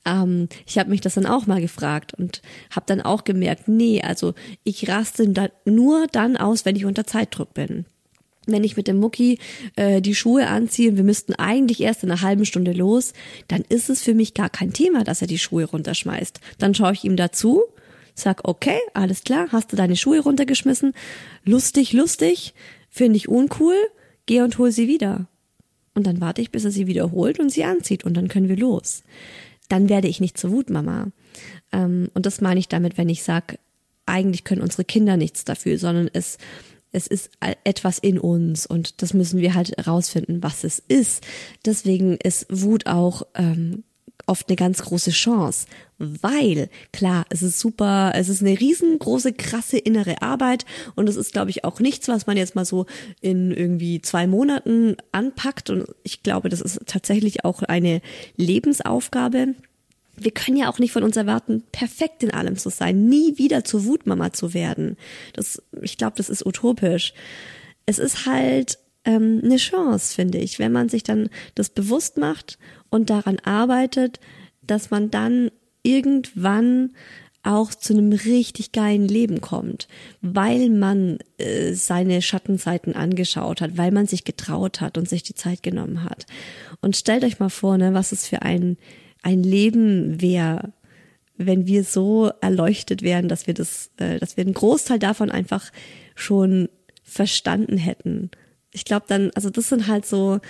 [0.04, 4.02] Ähm, ich habe mich das dann auch mal gefragt und habe dann auch gemerkt, nee,
[4.02, 7.86] also ich raste da nur dann aus, wenn ich unter Zeitdruck bin
[8.46, 9.38] wenn ich mit dem Mucki
[9.76, 13.12] äh, die Schuhe anziehe wir müssten eigentlich erst in einer halben Stunde los,
[13.48, 16.40] dann ist es für mich gar kein Thema, dass er die Schuhe runterschmeißt.
[16.58, 17.62] Dann schaue ich ihm dazu,
[18.14, 20.92] sag, okay, alles klar, hast du deine Schuhe runtergeschmissen?
[21.44, 22.54] Lustig, lustig,
[22.90, 23.76] finde ich uncool,
[24.26, 25.26] geh und hol sie wieder.
[25.94, 28.56] Und dann warte ich, bis er sie wiederholt und sie anzieht und dann können wir
[28.56, 29.02] los.
[29.68, 31.08] Dann werde ich nicht zur Wutmama.
[31.72, 33.58] Ähm, und das meine ich damit, wenn ich sag,
[34.06, 36.38] eigentlich können unsere Kinder nichts dafür, sondern es
[36.92, 37.30] es ist
[37.64, 41.24] etwas in uns und das müssen wir halt herausfinden, was es ist.
[41.64, 43.82] Deswegen ist Wut auch ähm,
[44.26, 45.66] oft eine ganz große Chance,
[45.98, 51.32] weil klar, es ist super, es ist eine riesengroße, krasse innere Arbeit und es ist,
[51.32, 52.86] glaube ich, auch nichts, was man jetzt mal so
[53.20, 58.00] in irgendwie zwei Monaten anpackt und ich glaube, das ist tatsächlich auch eine
[58.36, 59.54] Lebensaufgabe
[60.24, 63.64] wir können ja auch nicht von uns erwarten, perfekt in allem zu sein, nie wieder
[63.64, 64.96] zur Wutmama zu werden.
[65.32, 67.14] Das, ich glaube, das ist utopisch.
[67.86, 72.58] Es ist halt ähm, eine Chance, finde ich, wenn man sich dann das bewusst macht
[72.90, 74.20] und daran arbeitet,
[74.62, 75.50] dass man dann
[75.82, 76.90] irgendwann
[77.42, 79.88] auch zu einem richtig geilen Leben kommt,
[80.20, 85.34] weil man äh, seine Schattenzeiten angeschaut hat, weil man sich getraut hat und sich die
[85.34, 86.26] Zeit genommen hat.
[86.80, 88.76] Und stellt euch mal vor, ne, was es für ein
[89.22, 90.72] ein Leben wäre,
[91.36, 95.70] wenn wir so erleuchtet wären, dass wir das, äh, dass wir einen Großteil davon einfach
[96.14, 96.68] schon
[97.02, 98.30] verstanden hätten.
[98.70, 100.40] Ich glaube dann, also das sind halt so,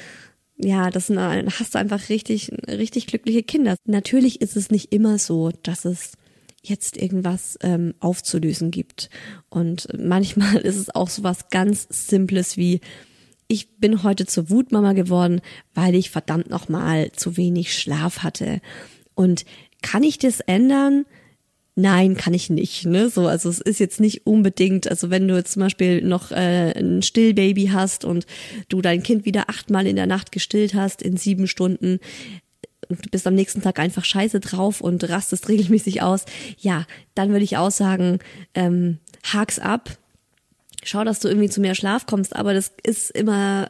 [0.57, 3.77] ja, das sind, hast du einfach richtig, richtig glückliche Kinder.
[3.85, 6.13] Natürlich ist es nicht immer so, dass es
[6.63, 9.11] jetzt irgendwas ähm, aufzulösen gibt.
[9.49, 12.81] Und manchmal ist es auch so was ganz Simples wie,
[13.49, 15.41] ich bin heute zur Wutmama geworden,
[15.75, 18.61] weil ich verdammt nochmal zu wenig Schlaf hatte.
[19.15, 19.45] Und
[19.83, 21.05] kann ich das ändern?
[21.75, 22.85] Nein, kann ich nicht.
[22.85, 23.09] Ne?
[23.09, 26.73] So, also es ist jetzt nicht unbedingt, also wenn du jetzt zum Beispiel noch äh,
[26.79, 28.27] ein Stillbaby hast und
[28.69, 31.99] du dein Kind wieder achtmal in der Nacht gestillt hast in sieben Stunden,
[32.89, 36.27] und du bist am nächsten Tag einfach scheiße drauf und rastest regelmäßig aus,
[36.59, 38.19] ja, dann würde ich auch sagen,
[38.55, 39.97] ähm, hak's ab,
[40.85, 43.69] schau, dass du irgendwie zu mehr Schlaf kommst, aber das ist immer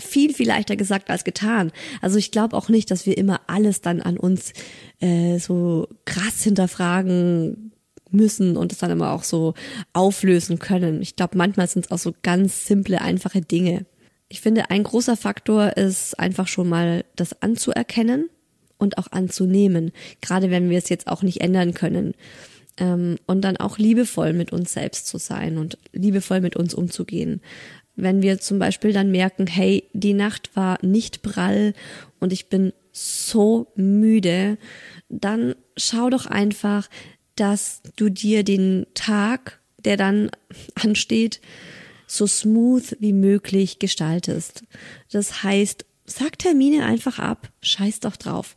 [0.00, 1.72] viel, viel leichter gesagt als getan.
[2.00, 4.52] Also ich glaube auch nicht, dass wir immer alles dann an uns
[5.00, 7.72] äh, so krass hinterfragen
[8.10, 9.54] müssen und es dann immer auch so
[9.92, 11.00] auflösen können.
[11.02, 13.86] Ich glaube, manchmal sind es auch so ganz simple, einfache Dinge.
[14.28, 18.28] Ich finde, ein großer Faktor ist einfach schon mal das anzuerkennen
[18.78, 22.14] und auch anzunehmen, gerade wenn wir es jetzt auch nicht ändern können.
[22.78, 27.40] Ähm, und dann auch liebevoll mit uns selbst zu sein und liebevoll mit uns umzugehen.
[27.96, 31.74] Wenn wir zum Beispiel dann merken, hey, die Nacht war nicht prall
[32.18, 34.58] und ich bin so müde,
[35.08, 36.88] dann schau doch einfach,
[37.36, 40.30] dass du dir den Tag, der dann
[40.74, 41.40] ansteht,
[42.06, 44.64] so smooth wie möglich gestaltest.
[45.12, 48.56] Das heißt, sag Termine einfach ab, scheiß doch drauf.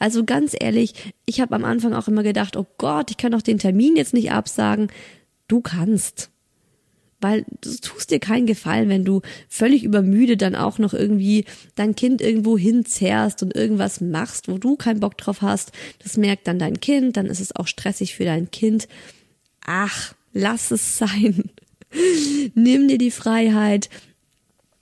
[0.00, 0.94] Also ganz ehrlich,
[1.26, 4.14] ich habe am Anfang auch immer gedacht, oh Gott, ich kann doch den Termin jetzt
[4.14, 4.88] nicht absagen.
[5.46, 6.30] Du kannst.
[7.20, 11.94] Weil du tust dir keinen Gefallen, wenn du völlig übermüdet dann auch noch irgendwie dein
[11.94, 15.72] Kind irgendwo hinzerrst und irgendwas machst, wo du keinen Bock drauf hast.
[16.02, 18.88] Das merkt dann dein Kind, dann ist es auch stressig für dein Kind.
[19.66, 21.50] Ach, lass es sein.
[22.54, 23.90] Nimm dir die Freiheit.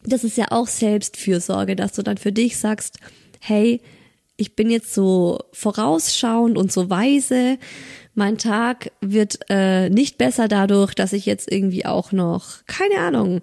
[0.04, 2.98] Das ist ja auch Selbstfürsorge, dass du dann für dich sagst,
[3.40, 3.80] hey,
[4.38, 7.58] ich bin jetzt so vorausschauend und so weise.
[8.14, 13.40] Mein Tag wird äh, nicht besser dadurch, dass ich jetzt irgendwie auch noch, keine Ahnung,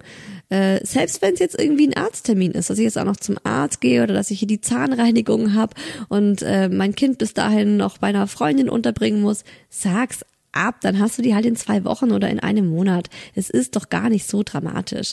[0.48, 3.36] äh, selbst wenn es jetzt irgendwie ein Arzttermin ist, dass ich jetzt auch noch zum
[3.44, 5.74] Arzt gehe oder dass ich hier die Zahnreinigung habe
[6.08, 10.98] und äh, mein Kind bis dahin noch bei einer Freundin unterbringen muss, sag's ab, dann
[10.98, 13.10] hast du die halt in zwei Wochen oder in einem Monat.
[13.34, 15.12] Es ist doch gar nicht so dramatisch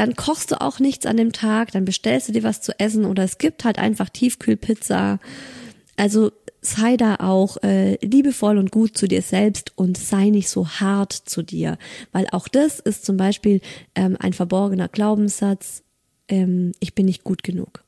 [0.00, 3.04] dann kochst du auch nichts an dem Tag, dann bestellst du dir was zu essen
[3.04, 5.18] oder es gibt halt einfach Tiefkühlpizza.
[5.94, 6.32] Also
[6.62, 11.12] sei da auch äh, liebevoll und gut zu dir selbst und sei nicht so hart
[11.12, 11.76] zu dir,
[12.12, 13.60] weil auch das ist zum Beispiel
[13.94, 15.82] ähm, ein verborgener Glaubenssatz,
[16.28, 17.84] ähm, ich bin nicht gut genug.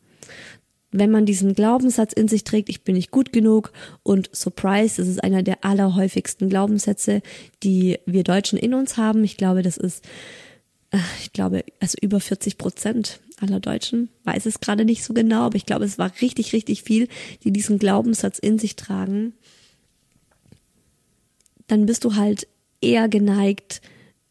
[0.91, 3.73] Wenn man diesen Glaubenssatz in sich trägt, ich bin nicht gut genug
[4.03, 7.23] und surprise, das ist einer der allerhäufigsten Glaubenssätze,
[7.63, 9.25] die wir Deutschen in uns haben.
[9.25, 10.05] Ich glaube, das ist
[11.21, 15.57] ich glaube, also über 40 Prozent aller Deutschen, weiß es gerade nicht so genau, aber
[15.57, 17.09] ich glaube, es war richtig, richtig viel,
[17.45, 19.33] die diesen Glaubenssatz in sich tragen,
[21.67, 22.47] dann bist du halt
[22.81, 23.81] eher geneigt,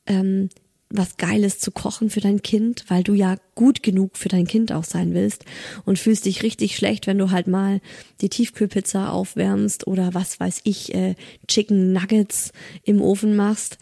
[0.05, 0.49] ähm,
[0.93, 4.71] was Geiles zu kochen für dein Kind, weil du ja gut genug für dein Kind
[4.71, 5.45] auch sein willst
[5.85, 7.79] und fühlst dich richtig schlecht, wenn du halt mal
[8.19, 11.15] die Tiefkühlpizza aufwärmst oder was weiß ich, äh,
[11.47, 12.51] Chicken Nuggets
[12.83, 13.77] im Ofen machst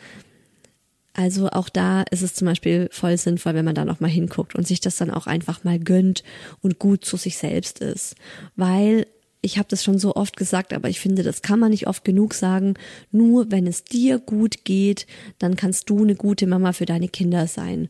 [1.14, 4.56] also auch da ist es zum Beispiel voll sinnvoll, wenn man da noch mal hinguckt
[4.56, 6.24] und sich das dann auch einfach mal gönnt
[6.62, 8.16] und gut zu sich selbst ist.
[8.56, 9.08] Weil
[9.42, 12.04] ich habe das schon so oft gesagt, aber ich finde, das kann man nicht oft
[12.04, 12.74] genug sagen.
[13.12, 15.08] Nur wenn es dir gut geht,
[15.40, 17.90] dann kannst du eine gute Mama für deine Kinder sein.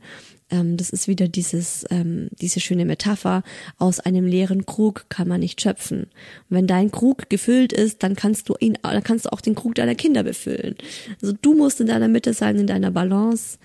[0.52, 3.44] Ähm, das ist wieder dieses, ähm, diese schöne Metapher.
[3.78, 6.04] Aus einem leeren Krug kann man nicht schöpfen.
[6.04, 6.10] Und
[6.50, 9.76] wenn dein Krug gefüllt ist, dann kannst du ihn, dann kannst du auch den Krug
[9.76, 10.76] deiner Kinder befüllen.
[11.22, 13.58] Also du musst in deiner Mitte sein, in deiner Balance,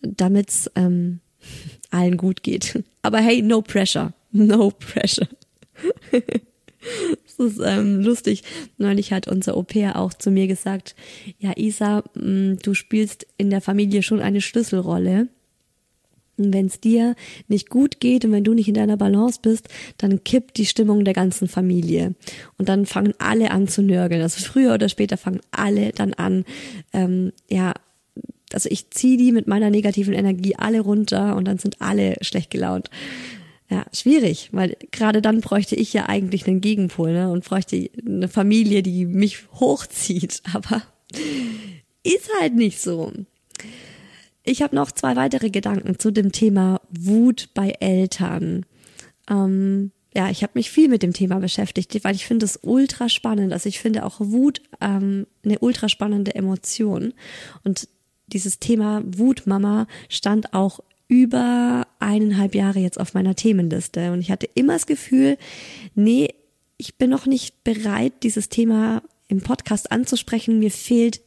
[0.00, 1.20] damit ähm,
[1.90, 2.82] allen gut geht.
[3.02, 4.12] Aber hey, no pressure.
[4.32, 5.28] No pressure.
[7.38, 8.42] Das ist ähm, lustig.
[8.78, 10.94] Neulich hat unser Au-pair auch zu mir gesagt,
[11.38, 15.28] ja Isa, mh, mm, du spielst in der Familie schon eine Schlüsselrolle.
[16.38, 17.14] Und wenn es dir
[17.48, 21.04] nicht gut geht und wenn du nicht in deiner Balance bist, dann kippt die Stimmung
[21.04, 22.14] der ganzen Familie.
[22.56, 24.22] Und dann fangen alle an zu nörgeln.
[24.22, 26.44] Also früher oder später fangen alle dann an,
[26.92, 27.74] ähm, ja,
[28.52, 32.50] also ich ziehe die mit meiner negativen Energie alle runter und dann sind alle schlecht
[32.50, 32.90] gelaunt.
[33.70, 37.30] Ja, schwierig, weil gerade dann bräuchte ich ja eigentlich einen Gegenpol ne?
[37.30, 40.42] und bräuchte eine Familie, die mich hochzieht.
[40.54, 40.82] Aber
[42.02, 43.12] ist halt nicht so.
[44.48, 48.64] Ich habe noch zwei weitere Gedanken zu dem Thema Wut bei Eltern.
[49.28, 53.10] Ähm, ja, ich habe mich viel mit dem Thema beschäftigt, weil ich finde es ultra
[53.10, 53.52] spannend.
[53.52, 57.12] Also ich finde auch Wut ähm, eine ultra spannende Emotion.
[57.62, 57.88] Und
[58.28, 64.12] dieses Thema Wutmama stand auch über eineinhalb Jahre jetzt auf meiner Themenliste.
[64.12, 65.36] Und ich hatte immer das Gefühl,
[65.94, 66.34] nee,
[66.78, 70.58] ich bin noch nicht bereit, dieses Thema im Podcast anzusprechen.
[70.58, 71.20] Mir fehlt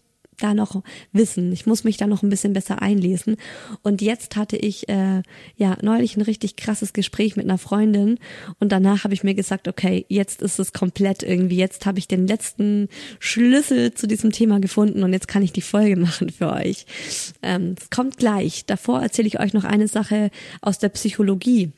[0.43, 1.51] da noch wissen.
[1.51, 3.37] Ich muss mich da noch ein bisschen besser einlesen.
[3.81, 5.21] Und jetzt hatte ich äh,
[5.55, 8.17] ja neulich ein richtig krasses Gespräch mit einer Freundin
[8.59, 12.07] und danach habe ich mir gesagt, okay, jetzt ist es komplett irgendwie, jetzt habe ich
[12.07, 16.51] den letzten Schlüssel zu diesem Thema gefunden und jetzt kann ich die Folge machen für
[16.51, 16.85] euch.
[17.41, 18.65] Ähm, es kommt gleich.
[18.65, 21.71] Davor erzähle ich euch noch eine Sache aus der Psychologie.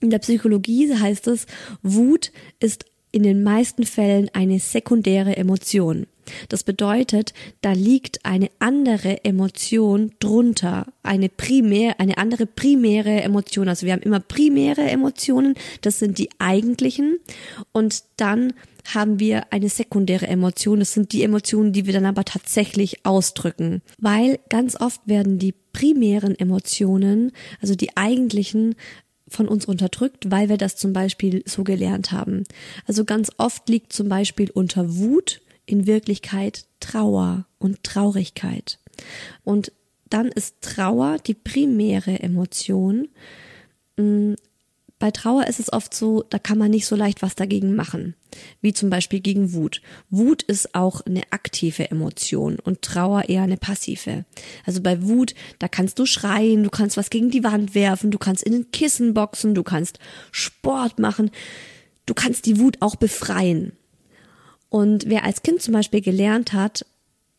[0.00, 1.46] In der Psychologie heißt es,
[1.82, 6.06] Wut ist in den meisten Fällen eine sekundäre Emotion.
[6.48, 13.68] Das bedeutet, da liegt eine andere Emotion drunter, eine primär, eine andere primäre Emotion.
[13.68, 17.18] Also wir haben immer primäre Emotionen, das sind die eigentlichen
[17.72, 18.52] und dann
[18.94, 20.80] haben wir eine sekundäre Emotion.
[20.80, 23.82] Das sind die Emotionen, die wir dann aber tatsächlich ausdrücken.
[23.98, 28.74] Weil ganz oft werden die primären Emotionen, also die eigentlichen,
[29.30, 32.44] von uns unterdrückt, weil wir das zum Beispiel so gelernt haben.
[32.86, 35.40] Also ganz oft liegt zum Beispiel unter Wut
[35.70, 38.78] in Wirklichkeit Trauer und Traurigkeit.
[39.44, 39.72] Und
[40.08, 43.08] dann ist Trauer die primäre Emotion.
[43.96, 44.34] Mm,
[44.98, 48.14] bei Trauer ist es oft so, da kann man nicht so leicht was dagegen machen,
[48.60, 49.80] wie zum Beispiel gegen Wut.
[50.10, 54.26] Wut ist auch eine aktive Emotion und Trauer eher eine passive.
[54.66, 58.18] Also bei Wut, da kannst du schreien, du kannst was gegen die Wand werfen, du
[58.18, 60.00] kannst in den Kissen boxen, du kannst
[60.32, 61.30] Sport machen,
[62.04, 63.72] du kannst die Wut auch befreien.
[64.70, 66.86] Und wer als Kind zum Beispiel gelernt hat,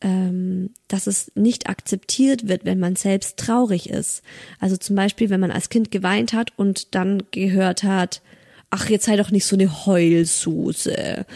[0.02, 4.22] ähm, dass es nicht akzeptiert wird, wenn man selbst traurig ist.
[4.60, 8.22] Also zum Beispiel, wenn man als Kind geweint hat und dann gehört hat,
[8.70, 11.26] ach, jetzt sei doch nicht so eine Heulsuse.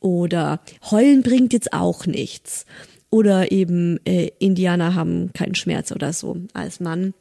[0.00, 0.60] Oder
[0.90, 2.64] Heulen bringt jetzt auch nichts.
[3.10, 7.12] Oder eben äh, Indianer haben keinen Schmerz oder so als Mann.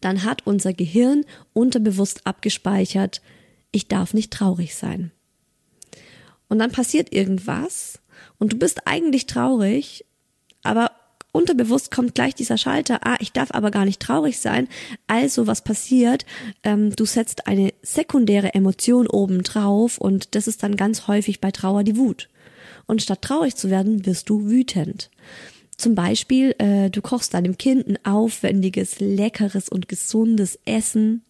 [0.00, 3.22] Dann hat unser Gehirn unterbewusst abgespeichert,
[3.70, 5.12] ich darf nicht traurig sein.
[6.52, 7.98] Und dann passiert irgendwas
[8.38, 10.04] und du bist eigentlich traurig,
[10.62, 10.90] aber
[11.32, 14.68] unterbewusst kommt gleich dieser Schalter, ah, ich darf aber gar nicht traurig sein.
[15.06, 16.26] Also was passiert?
[16.62, 21.52] Ähm, du setzt eine sekundäre Emotion oben drauf und das ist dann ganz häufig bei
[21.52, 22.28] Trauer die Wut.
[22.84, 25.08] Und statt traurig zu werden, wirst du wütend.
[25.78, 31.22] Zum Beispiel, äh, du kochst deinem Kind ein aufwendiges, leckeres und gesundes Essen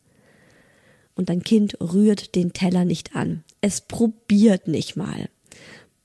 [1.23, 3.45] und dein Kind rührt den Teller nicht an.
[3.61, 5.29] Es probiert nicht mal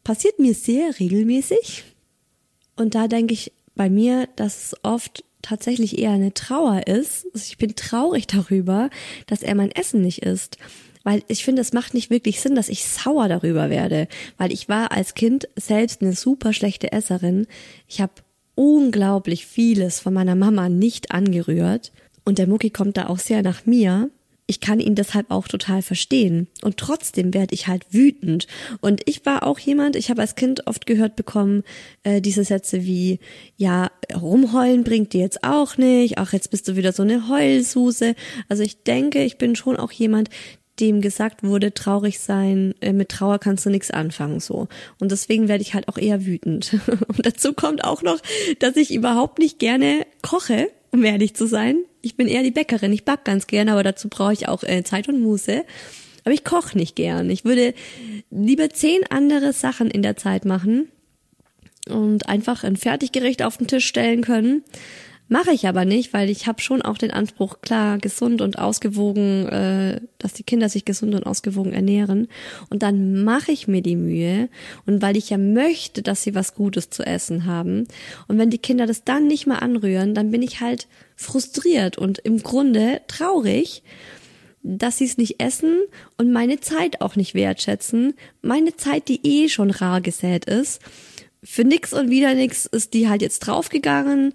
[0.08, 1.84] passiert mir sehr regelmäßig.
[2.77, 7.25] Und da denke ich bei mir, dass es oft tatsächlich eher eine Trauer ist.
[7.34, 8.89] Also ich bin traurig darüber,
[9.25, 10.60] dass er mein Essen nicht isst.
[11.03, 14.08] Weil ich finde, es macht nicht wirklich Sinn, dass ich sauer darüber werde.
[14.38, 17.45] Weil ich war als Kind selbst eine super schlechte Esserin.
[17.86, 18.13] Ich habe
[18.56, 21.91] unglaublich vieles von meiner Mama nicht angerührt.
[22.23, 24.10] Und der Mucki kommt da auch sehr nach mir
[24.47, 26.47] ich kann ihn deshalb auch total verstehen.
[26.63, 28.47] Und trotzdem werde ich halt wütend.
[28.79, 31.63] Und ich war auch jemand, ich habe als Kind oft gehört bekommen,
[32.03, 33.19] äh, diese Sätze wie,
[33.57, 38.15] ja, rumheulen bringt dir jetzt auch nicht, ach, jetzt bist du wieder so eine Heulsuse.
[38.47, 40.29] Also ich denke, ich bin schon auch jemand,
[40.79, 44.67] dem gesagt wurde, traurig sein, äh, mit Trauer kannst du nichts anfangen, so.
[44.99, 46.79] Und deswegen werde ich halt auch eher wütend.
[47.07, 48.19] Und dazu kommt auch noch,
[48.60, 51.77] dass ich überhaupt nicht gerne koche um ehrlich zu sein.
[52.01, 52.91] Ich bin eher die Bäckerin.
[52.91, 55.63] Ich back ganz gerne, aber dazu brauche ich auch äh, Zeit und Muße.
[56.25, 57.29] Aber ich koche nicht gern.
[57.29, 57.75] Ich würde
[58.31, 60.89] lieber zehn andere Sachen in der Zeit machen
[61.88, 64.63] und einfach ein Fertiggericht auf den Tisch stellen können.
[65.29, 69.47] Mache ich aber nicht, weil ich habe schon auch den Anspruch, klar, gesund und ausgewogen,
[69.47, 72.29] äh, dass die Kinder sich gesund und ausgewogen ernähren.
[72.69, 74.47] Und dann mache ich mir die Mühe.
[74.85, 77.87] Und weil ich ja möchte, dass sie was Gutes zu essen haben.
[78.29, 80.87] Und wenn die Kinder das dann nicht mehr anrühren, dann bin ich halt
[81.17, 83.83] frustriert und im Grunde traurig,
[84.63, 85.77] dass sie es nicht essen
[86.17, 88.13] und meine Zeit auch nicht wertschätzen.
[88.41, 90.81] Meine Zeit, die eh schon rar gesät ist.
[91.43, 94.33] Für nix und wieder nix ist die halt jetzt draufgegangen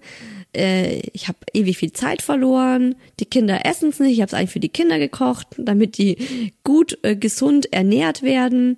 [0.55, 4.33] äh, ich habe ewig viel Zeit verloren, die Kinder essen es nicht, ich habe es
[4.33, 8.77] eigentlich für die Kinder gekocht, damit die gut äh, gesund ernährt werden.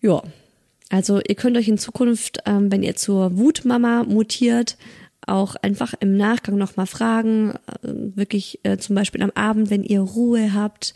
[0.00, 0.22] Ja,
[0.88, 4.76] also ihr könnt euch in Zukunft, ähm, wenn ihr zur Wutmama mutiert,
[5.26, 10.00] auch einfach im Nachgang nochmal fragen, äh, wirklich äh, zum Beispiel am Abend, wenn ihr
[10.00, 10.94] Ruhe habt,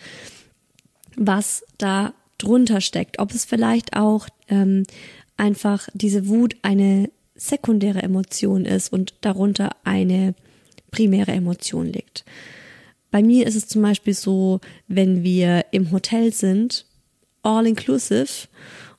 [1.17, 4.83] was da drunter steckt, ob es vielleicht auch ähm,
[5.37, 7.11] einfach diese Wut eine
[7.49, 10.35] sekundäre Emotion ist und darunter eine
[10.91, 12.25] primäre Emotion liegt.
[13.11, 16.87] Bei mir ist es zum Beispiel so, wenn wir im Hotel sind,
[17.43, 18.49] all inclusive,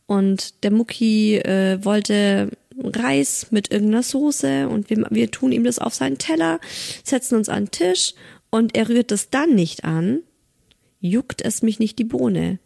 [0.06, 5.80] und der Mucki äh, wollte Reis mit irgendeiner Soße und wir, wir tun ihm das
[5.80, 6.60] auf seinen Teller,
[7.04, 8.14] setzen uns an den Tisch
[8.52, 10.20] und er rührt das dann nicht an,
[11.00, 12.60] juckt es mich nicht die Bohne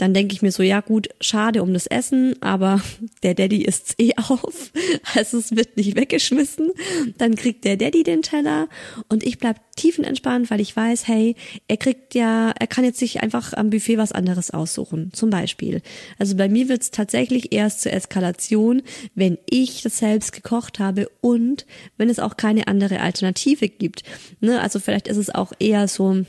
[0.00, 2.80] dann denke ich mir so, ja gut, schade um das Essen, aber
[3.22, 4.72] der Daddy isst's eh auf,
[5.14, 6.70] also es wird nicht weggeschmissen.
[7.18, 8.68] Dann kriegt der Daddy den Teller
[9.08, 11.36] und ich bleib tiefenentspannt, weil ich weiß, hey,
[11.68, 15.82] er kriegt ja, er kann jetzt sich einfach am Buffet was anderes aussuchen, zum Beispiel.
[16.18, 18.82] Also bei mir wird's tatsächlich erst zur Eskalation,
[19.14, 21.66] wenn ich das selbst gekocht habe und
[21.98, 24.02] wenn es auch keine andere Alternative gibt.
[24.40, 24.60] Ne?
[24.60, 26.24] Also vielleicht ist es auch eher so,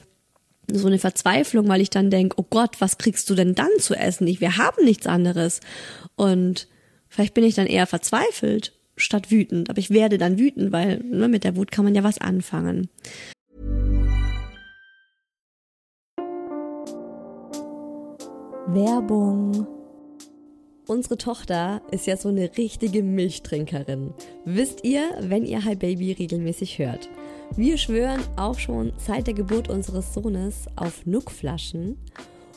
[0.74, 3.96] so eine Verzweiflung, weil ich dann denke, oh Gott, was kriegst du denn dann zu
[3.96, 4.28] essen?
[4.28, 5.60] Ich, wir haben nichts anderes.
[6.16, 6.68] Und
[7.08, 9.70] vielleicht bin ich dann eher verzweifelt statt wütend.
[9.70, 12.90] Aber ich werde dann wütend, weil ne, mit der Wut kann man ja was anfangen.
[18.68, 19.68] Werbung.
[20.88, 24.14] Unsere Tochter ist ja so eine richtige Milchtrinkerin.
[24.46, 27.10] Wisst ihr, wenn ihr Hi Baby regelmäßig hört.
[27.58, 31.98] Wir schwören auch schon seit der Geburt unseres Sohnes auf Nuckflaschen.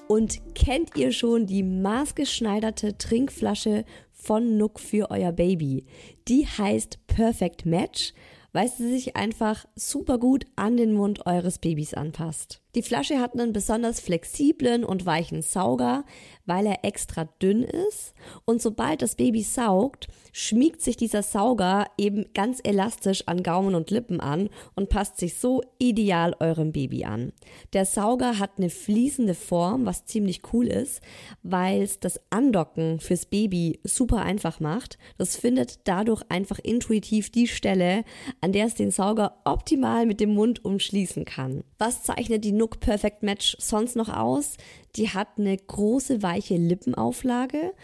[0.06, 5.84] Und kennt ihr schon die maßgeschneiderte Trinkflasche von Nook für euer Baby.
[6.28, 8.14] Die heißt Perfect Match,
[8.52, 12.63] weil sie sich einfach super gut an den Mund eures Babys anpasst.
[12.74, 16.04] Die Flasche hat einen besonders flexiblen und weichen Sauger,
[16.44, 18.14] weil er extra dünn ist.
[18.44, 23.90] Und sobald das Baby saugt, schmiegt sich dieser Sauger eben ganz elastisch an Gaumen und
[23.90, 27.32] Lippen an und passt sich so ideal eurem Baby an.
[27.72, 31.00] Der Sauger hat eine fließende Form, was ziemlich cool ist,
[31.44, 34.98] weil es das Andocken fürs Baby super einfach macht.
[35.16, 38.04] Das findet dadurch einfach intuitiv die Stelle,
[38.40, 41.62] an der es den Sauger optimal mit dem Mund umschließen kann.
[41.78, 44.56] Was zeichnet die Nook Perfect Match sonst noch aus?
[44.96, 47.74] Die hat eine große weiche Lippenauflage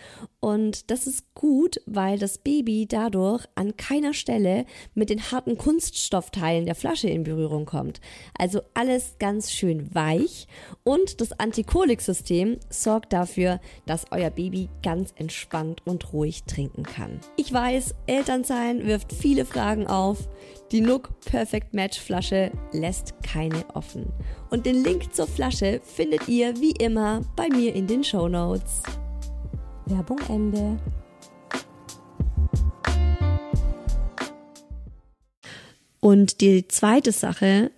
[0.41, 4.65] und das ist gut, weil das Baby dadurch an keiner Stelle
[4.95, 8.01] mit den harten Kunststoffteilen der Flasche in Berührung kommt.
[8.39, 10.49] Also alles ganz schön weich
[10.83, 17.21] und das Antikolik-System sorgt dafür, dass euer Baby ganz entspannt und ruhig trinken kann.
[17.37, 20.27] Ich weiß, Elternsein wirft viele Fragen auf.
[20.73, 24.11] Die Nook Perfect Match Flasche lässt keine offen.
[24.49, 28.83] Und den Link zur Flasche findet ihr wie immer bei mir in den Show Notes.
[29.91, 30.79] Werbung Ende.
[36.01, 37.71] Und die zweite Sache,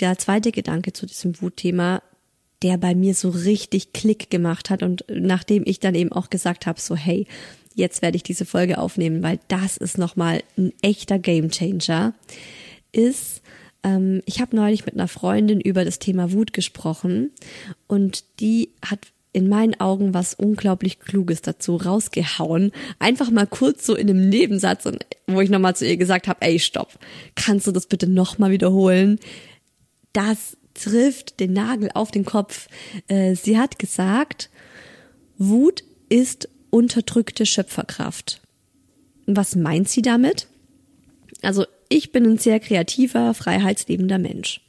[0.00, 2.02] der zweite Gedanke zu diesem Wutthema,
[2.62, 6.66] der bei mir so richtig Klick gemacht hat und nachdem ich dann eben auch gesagt
[6.66, 7.26] habe, so hey,
[7.74, 12.14] jetzt werde ich diese Folge aufnehmen, weil das ist nochmal ein echter Gamechanger,
[12.92, 13.42] ist,
[13.82, 17.30] ähm, ich habe neulich mit einer Freundin über das Thema Wut gesprochen
[17.86, 19.00] und die hat
[19.36, 22.72] in meinen Augen was unglaublich Kluges dazu rausgehauen.
[22.98, 24.88] Einfach mal kurz so in einem Nebensatz,
[25.26, 26.98] wo ich nochmal zu ihr gesagt habe, ey, stopp,
[27.34, 29.20] kannst du das bitte nochmal wiederholen?
[30.14, 32.68] Das trifft den Nagel auf den Kopf.
[33.08, 34.48] Äh, sie hat gesagt,
[35.36, 38.40] Wut ist unterdrückte Schöpferkraft.
[39.26, 40.46] Was meint sie damit?
[41.42, 44.62] Also ich bin ein sehr kreativer, freiheitslebender Mensch.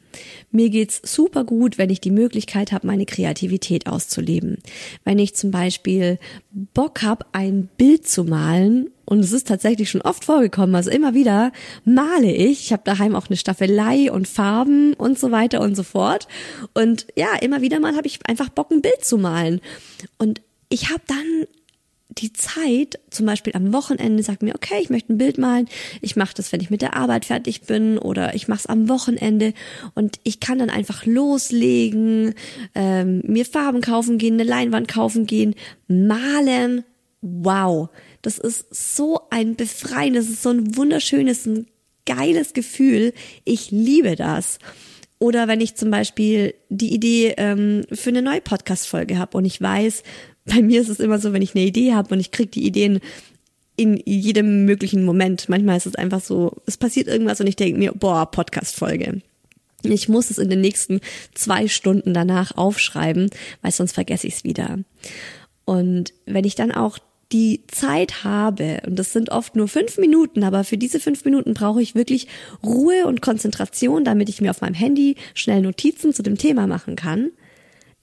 [0.51, 4.57] Mir geht's super gut, wenn ich die Möglichkeit habe, meine Kreativität auszuleben.
[5.03, 6.20] Wenn ich zum Beispiel
[6.51, 11.13] Bock habe, ein Bild zu malen und es ist tatsächlich schon oft vorgekommen, also immer
[11.13, 11.51] wieder
[11.86, 12.65] male ich.
[12.65, 16.28] Ich habe daheim auch eine Staffelei und Farben und so weiter und so fort.
[16.74, 19.61] Und ja, immer wieder mal habe ich einfach Bock, ein Bild zu malen.
[20.18, 21.47] Und ich habe dann
[22.18, 25.68] die Zeit, zum Beispiel am Wochenende, sagt mir, okay, ich möchte ein Bild malen,
[26.01, 28.89] ich mache das, wenn ich mit der Arbeit fertig bin oder ich mache es am
[28.89, 29.53] Wochenende
[29.95, 32.34] und ich kann dann einfach loslegen,
[32.76, 35.55] ähm, mir Farben kaufen gehen, eine Leinwand kaufen gehen,
[35.88, 36.84] malen.
[37.22, 37.89] Wow,
[38.22, 41.68] das ist so ein befreiendes, das ist so ein wunderschönes, ein
[42.05, 43.13] geiles Gefühl.
[43.43, 44.59] Ich liebe das.
[45.20, 49.59] Oder wenn ich zum Beispiel die Idee ähm, für eine neue Podcast-Folge habe und ich
[49.59, 50.03] weiß,
[50.47, 52.65] bei mir ist es immer so, wenn ich eine Idee habe und ich kriege die
[52.65, 52.99] Ideen
[53.75, 55.49] in jedem möglichen Moment.
[55.49, 59.21] Manchmal ist es einfach so, es passiert irgendwas und ich denke mir, boah, Podcast-Folge.
[59.83, 60.99] Ich muss es in den nächsten
[61.35, 63.29] zwei Stunden danach aufschreiben,
[63.61, 64.79] weil sonst vergesse ich es wieder.
[65.65, 66.97] Und wenn ich dann auch
[67.31, 71.53] die Zeit habe, und das sind oft nur fünf Minuten, aber für diese fünf Minuten
[71.53, 72.27] brauche ich wirklich
[72.63, 76.95] Ruhe und Konzentration, damit ich mir auf meinem Handy schnell Notizen zu dem Thema machen
[76.95, 77.31] kann,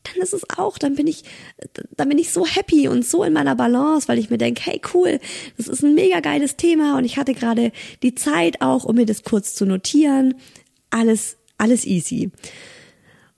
[0.04, 1.24] dann ist es auch, dann bin ich,
[1.96, 4.80] dann bin ich so happy und so in meiner Balance, weil ich mir denke, hey
[4.94, 5.18] cool,
[5.56, 9.06] das ist ein mega geiles Thema und ich hatte gerade die Zeit auch, um mir
[9.06, 10.34] das kurz zu notieren.
[10.90, 12.30] Alles, alles easy.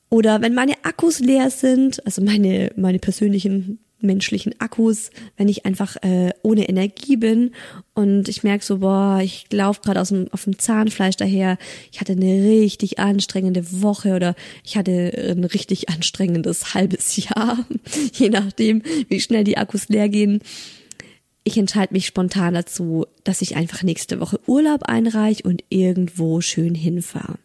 [0.09, 5.97] Oder wenn meine Akkus leer sind, also meine, meine persönlichen menschlichen Akkus, wenn ich einfach
[6.03, 7.53] äh, ohne Energie bin
[7.95, 11.59] und ich merke so, boah, ich laufe gerade aus dem, auf dem Zahnfleisch daher,
[11.93, 14.35] ich hatte eine richtig anstrengende Woche oder
[14.65, 17.59] ich hatte ein richtig anstrengendes halbes Jahr,
[18.13, 20.41] je nachdem, wie schnell die Akkus leer gehen.
[21.45, 26.75] Ich entscheide mich spontan dazu, dass ich einfach nächste Woche Urlaub einreiche und irgendwo schön
[26.75, 27.39] hinfahre.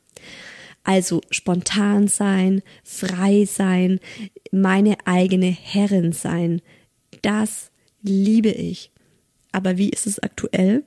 [0.84, 4.00] Also spontan sein, frei sein,
[4.52, 6.62] meine eigene Herrin sein.
[7.22, 7.72] Das
[8.02, 8.92] liebe ich.
[9.52, 10.84] Aber wie ist es aktuell?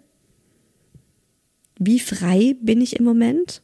[1.79, 3.63] Wie frei bin ich im Moment?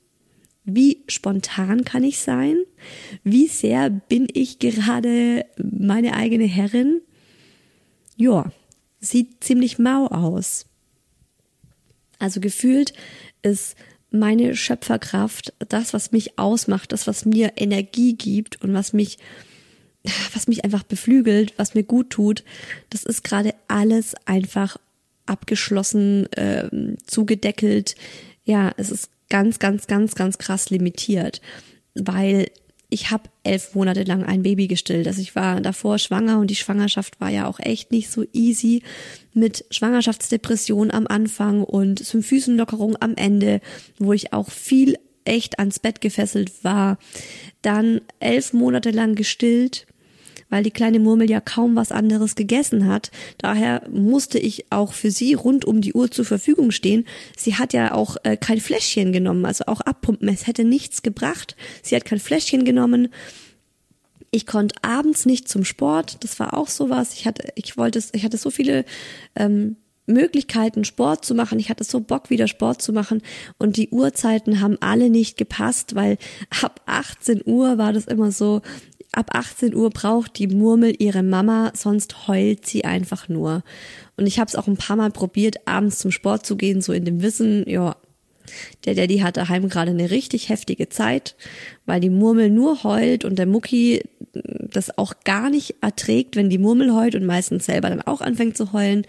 [0.65, 2.57] Wie spontan kann ich sein?
[3.25, 7.01] Wie sehr bin ich gerade meine eigene Herrin?
[8.17, 8.53] Ja,
[9.01, 10.67] sieht ziemlich mau aus.
[12.19, 12.93] Also gefühlt
[13.43, 13.77] ist
[14.11, 19.19] meine Schöpferkraft, das, was mich ausmacht, das, was mir Energie gibt und was mich,
[20.35, 22.45] was mich einfach beflügelt, was mir gut tut,
[22.91, 24.79] das ist gerade alles einfach
[25.27, 26.69] abgeschlossen, äh,
[27.07, 27.95] zugedeckelt.
[28.45, 31.41] Ja, es ist ganz, ganz, ganz, ganz krass limitiert,
[31.95, 32.47] weil
[32.93, 35.07] ich habe elf Monate lang ein Baby gestillt.
[35.07, 38.83] Also ich war davor schwanger und die Schwangerschaft war ja auch echt nicht so easy
[39.33, 43.61] mit Schwangerschaftsdepression am Anfang und Symphysenlockerung am Ende,
[43.99, 46.99] wo ich auch viel echt ans Bett gefesselt war.
[47.63, 49.87] Dann elf Monate lang gestillt
[50.51, 53.11] weil die kleine Murmel ja kaum was anderes gegessen hat.
[53.39, 57.07] Daher musste ich auch für sie rund um die Uhr zur Verfügung stehen.
[57.37, 60.29] Sie hat ja auch äh, kein Fläschchen genommen, also auch abpumpen.
[60.29, 61.57] Es hätte nichts gebracht.
[61.83, 63.09] Sie hat kein Fläschchen genommen.
[64.31, 66.19] Ich konnte abends nicht zum Sport.
[66.23, 67.15] Das war auch sowas.
[67.15, 68.85] Ich hatte, ich wollte, ich hatte so viele
[69.35, 69.77] ähm,
[70.07, 71.59] Möglichkeiten, Sport zu machen.
[71.59, 73.23] Ich hatte so Bock, wieder Sport zu machen.
[73.59, 76.19] Und die Uhrzeiten haben alle nicht gepasst, weil
[76.63, 78.63] ab 18 Uhr war das immer so,
[79.13, 83.63] ab 18 Uhr braucht die Murmel ihre Mama, sonst heult sie einfach nur.
[84.17, 86.93] Und ich habe es auch ein paar Mal probiert, abends zum Sport zu gehen, so
[86.93, 87.97] in dem Wissen, ja,
[88.85, 91.37] der Daddy hat daheim gerade eine richtig heftige Zeit,
[91.87, 94.03] weil die Murmel nur heult und der Mucki
[94.33, 98.57] das auch gar nicht erträgt, wenn die Murmel heult und meistens selber dann auch anfängt
[98.57, 99.07] zu heulen.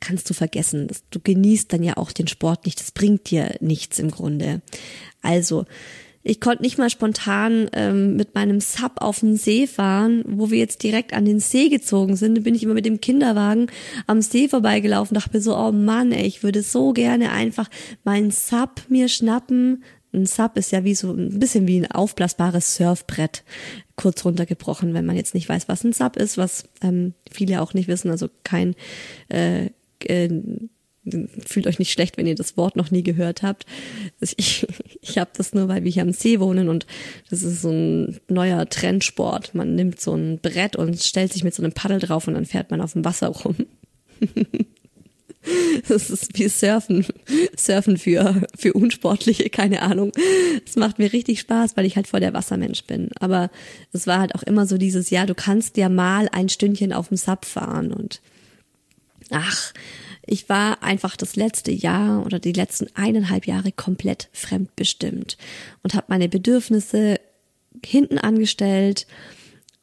[0.00, 0.88] Kannst du vergessen.
[1.10, 2.80] Du genießt dann ja auch den Sport nicht.
[2.80, 4.62] Das bringt dir nichts im Grunde.
[5.20, 5.66] Also,
[6.22, 10.58] ich konnte nicht mal spontan ähm, mit meinem Sub auf den See fahren, wo wir
[10.58, 12.36] jetzt direkt an den See gezogen sind.
[12.36, 13.68] Da bin ich immer mit dem Kinderwagen
[14.06, 17.70] am See vorbeigelaufen, dachte mir so, oh Mann, ey, ich würde so gerne einfach
[18.04, 19.82] meinen Sub mir schnappen.
[20.12, 23.44] Ein Sub ist ja wie so ein bisschen wie ein aufblasbares Surfbrett,
[23.96, 27.72] kurz runtergebrochen, wenn man jetzt nicht weiß, was ein Sub ist, was ähm, viele auch
[27.72, 28.74] nicht wissen, also kein
[29.28, 29.70] äh,
[30.04, 30.28] äh,
[31.46, 33.64] fühlt euch nicht schlecht, wenn ihr das Wort noch nie gehört habt.
[34.20, 34.66] Ich,
[35.00, 36.86] ich habe das nur, weil wir hier am See wohnen und
[37.30, 39.54] das ist so ein neuer Trendsport.
[39.54, 42.46] Man nimmt so ein Brett und stellt sich mit so einem Paddel drauf und dann
[42.46, 43.56] fährt man auf dem Wasser rum.
[45.88, 47.06] Das ist wie Surfen.
[47.56, 50.12] Surfen für, für Unsportliche, keine Ahnung.
[50.66, 53.08] Es macht mir richtig Spaß, weil ich halt voll der Wassermensch bin.
[53.18, 53.50] Aber
[53.92, 57.08] es war halt auch immer so dieses, ja, du kannst ja mal ein Stündchen auf
[57.08, 58.20] dem Sub fahren und
[59.30, 59.72] ach,
[60.30, 65.36] ich war einfach das letzte Jahr oder die letzten eineinhalb Jahre komplett fremdbestimmt
[65.82, 67.20] und habe meine Bedürfnisse
[67.84, 69.08] hinten angestellt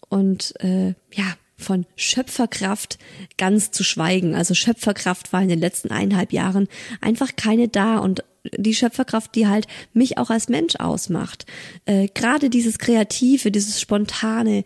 [0.08, 2.98] und äh, ja von Schöpferkraft
[3.38, 4.36] ganz zu schweigen.
[4.36, 6.68] Also Schöpferkraft war in den letzten eineinhalb Jahren
[7.02, 8.24] einfach keine da und
[8.56, 11.46] die Schöpferkraft, die halt mich auch als Mensch ausmacht.
[11.86, 14.64] Äh, Gerade dieses Kreative, dieses Spontane,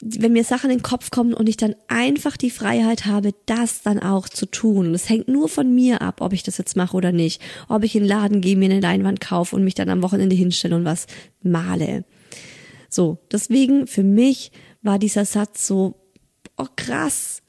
[0.00, 3.82] wenn mir Sachen in den Kopf kommen und ich dann einfach die Freiheit habe, das
[3.82, 4.88] dann auch zu tun.
[4.88, 7.40] Und es hängt nur von mir ab, ob ich das jetzt mache oder nicht.
[7.68, 10.34] Ob ich in den Laden gehe, mir eine Leinwand kaufe und mich dann am Wochenende
[10.34, 11.06] hinstelle und was
[11.42, 12.04] male.
[12.88, 14.50] So, deswegen für mich
[14.82, 15.94] war dieser Satz so,
[16.56, 17.42] oh krass,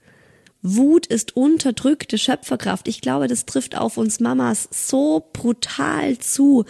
[0.61, 2.87] Wut ist unterdrückte Schöpferkraft.
[2.87, 6.65] Ich glaube, das trifft auf uns Mamas so brutal zu.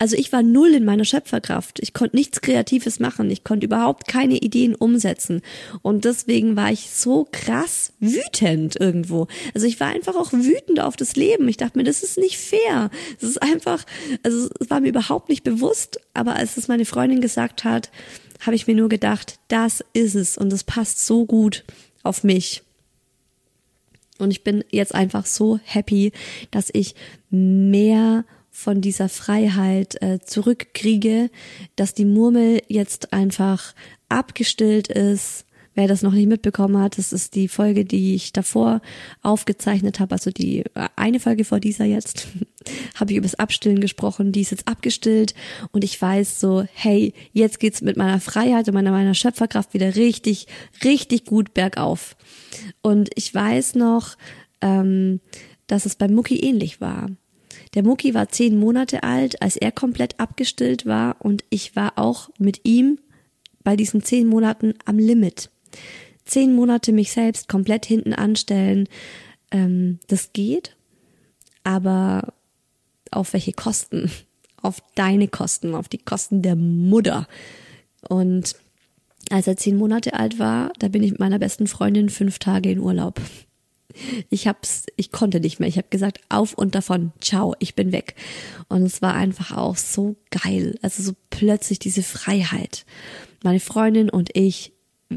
[0.00, 1.80] Also ich war null in meiner Schöpferkraft.
[1.80, 3.30] Ich konnte nichts Kreatives machen.
[3.30, 5.42] Ich konnte überhaupt keine Ideen umsetzen.
[5.82, 9.26] Und deswegen war ich so krass wütend irgendwo.
[9.54, 11.48] Also ich war einfach auch wütend auf das Leben.
[11.48, 12.90] Ich dachte mir, das ist nicht fair.
[13.20, 13.84] Das ist einfach,
[14.22, 16.00] also es war mir überhaupt nicht bewusst.
[16.14, 17.90] Aber als es meine Freundin gesagt hat,
[18.40, 20.38] habe ich mir nur gedacht, das ist es.
[20.38, 21.64] Und es passt so gut
[22.04, 22.62] auf mich.
[24.18, 26.12] Und ich bin jetzt einfach so happy,
[26.50, 26.94] dass ich
[27.30, 28.24] mehr
[28.58, 31.30] von dieser Freiheit äh, zurückkriege,
[31.76, 33.72] dass die Murmel jetzt einfach
[34.08, 35.44] abgestillt ist.
[35.74, 38.80] Wer das noch nicht mitbekommen hat, das ist die Folge, die ich davor
[39.22, 42.26] aufgezeichnet habe, also die äh, eine Folge vor dieser jetzt,
[42.96, 45.34] habe ich über das Abstillen gesprochen, die ist jetzt abgestillt
[45.70, 49.94] und ich weiß so, hey, jetzt geht's mit meiner Freiheit und meiner, meiner Schöpferkraft wieder
[49.94, 50.48] richtig,
[50.82, 52.16] richtig gut bergauf.
[52.82, 54.16] Und ich weiß noch,
[54.62, 55.20] ähm,
[55.68, 57.08] dass es beim Mucki ähnlich war.
[57.74, 62.30] Der Mucki war zehn Monate alt, als er komplett abgestillt war und ich war auch
[62.38, 62.98] mit ihm
[63.62, 65.50] bei diesen zehn Monaten am Limit.
[66.24, 68.88] Zehn Monate mich selbst komplett hinten anstellen,
[69.50, 70.76] ähm, das geht,
[71.64, 72.32] aber
[73.10, 74.10] auf welche Kosten?
[74.60, 77.28] Auf deine Kosten, auf die Kosten der Mutter.
[78.08, 78.56] Und
[79.30, 82.72] als er zehn Monate alt war, da bin ich mit meiner besten Freundin fünf Tage
[82.72, 83.20] in Urlaub.
[84.30, 85.68] Ich hab's, ich konnte nicht mehr.
[85.68, 88.14] Ich habe gesagt, auf und davon, ciao, ich bin weg.
[88.68, 90.78] Und es war einfach auch so geil.
[90.82, 92.84] Also so plötzlich diese Freiheit.
[93.42, 94.72] Meine Freundin und ich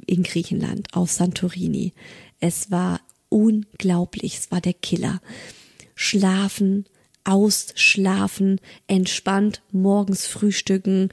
[0.08, 1.94] in Griechenland auf Santorini.
[2.40, 4.38] Es war unglaublich.
[4.38, 5.22] Es war der Killer.
[5.96, 6.86] Schlafen,
[7.24, 11.10] ausschlafen, entspannt morgens frühstücken,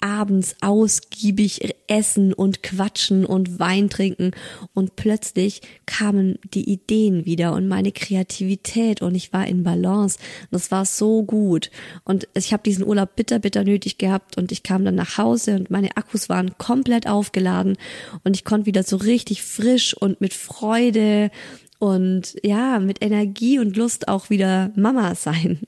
[0.00, 4.32] abends ausgiebig essen und quatschen und Wein trinken.
[4.74, 9.02] Und plötzlich kamen die Ideen wieder und meine Kreativität.
[9.02, 10.18] Und ich war in Balance.
[10.44, 11.70] Und das war so gut.
[12.04, 14.36] Und ich habe diesen Urlaub bitter bitter nötig gehabt.
[14.36, 17.76] Und ich kam dann nach Hause und meine Akkus waren komplett aufgeladen.
[18.24, 21.30] Und ich konnte wieder so richtig frisch und mit Freude
[21.78, 25.60] und ja, mit Energie und Lust auch wieder Mama sein.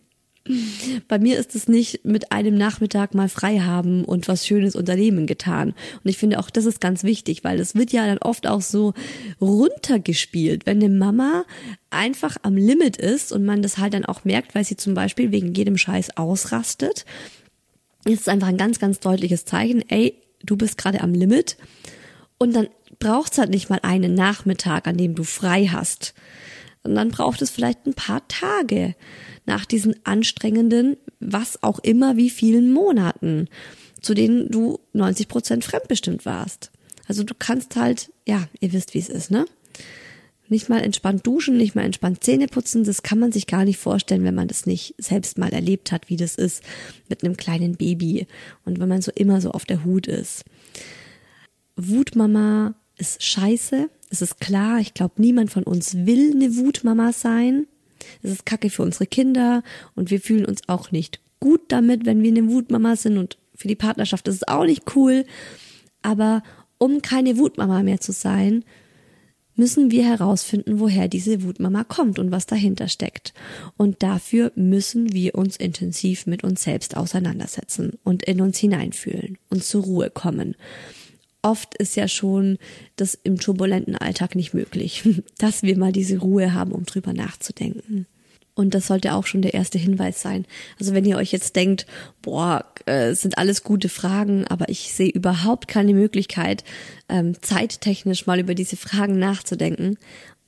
[1.07, 5.27] Bei mir ist es nicht mit einem Nachmittag mal frei haben und was Schönes unternehmen
[5.27, 5.71] getan.
[5.71, 8.61] Und ich finde auch, das ist ganz wichtig, weil es wird ja dann oft auch
[8.61, 8.93] so
[9.41, 11.45] runtergespielt, wenn eine Mama
[11.91, 15.31] einfach am Limit ist und man das halt dann auch merkt, weil sie zum Beispiel
[15.31, 17.05] wegen jedem Scheiß ausrastet.
[18.05, 21.57] Ist es einfach ein ganz, ganz deutliches Zeichen, ey, du bist gerade am Limit.
[22.39, 22.67] Und dann
[22.99, 26.15] braucht es halt nicht mal einen Nachmittag, an dem du frei hast.
[26.85, 28.95] Und dann braucht es vielleicht ein paar Tage
[29.47, 33.49] nach diesen anstrengenden, was auch immer, wie vielen Monaten,
[34.01, 36.71] zu denen du 90 Prozent fremdbestimmt warst.
[37.07, 39.47] Also du kannst halt, ja, ihr wisst, wie es ist, ne?
[40.49, 43.79] Nicht mal entspannt duschen, nicht mal entspannt Zähne putzen, das kann man sich gar nicht
[43.79, 46.63] vorstellen, wenn man das nicht selbst mal erlebt hat, wie das ist
[47.09, 48.27] mit einem kleinen Baby
[48.65, 50.45] und wenn man so immer so auf der Hut ist.
[51.77, 57.67] Wutmama ist scheiße, es ist klar, ich glaube, niemand von uns will eine Wutmama sein.
[58.23, 59.63] Es ist kacke für unsere Kinder
[59.95, 63.69] und wir fühlen uns auch nicht gut damit, wenn wir eine Wutmama sind und für
[63.69, 65.25] die Partnerschaft ist es auch nicht cool.
[66.03, 66.43] Aber
[66.77, 68.65] um keine Wutmama mehr zu sein,
[69.57, 73.33] müssen wir herausfinden, woher diese Wutmama kommt und was dahinter steckt.
[73.79, 79.65] Und dafür müssen wir uns intensiv mit uns selbst auseinandersetzen und in uns hineinfühlen und
[79.65, 80.55] zur Ruhe kommen
[81.43, 82.59] oft ist ja schon
[82.97, 85.03] das im turbulenten Alltag nicht möglich,
[85.39, 88.07] dass wir mal diese Ruhe haben, um drüber nachzudenken.
[88.55, 90.45] Und das sollte auch schon der erste Hinweis sein.
[90.79, 91.87] Also wenn ihr euch jetzt denkt,
[92.21, 96.63] boah, äh, sind alles gute Fragen, aber ich sehe überhaupt keine Möglichkeit,
[97.09, 99.97] ähm, zeittechnisch mal über diese Fragen nachzudenken,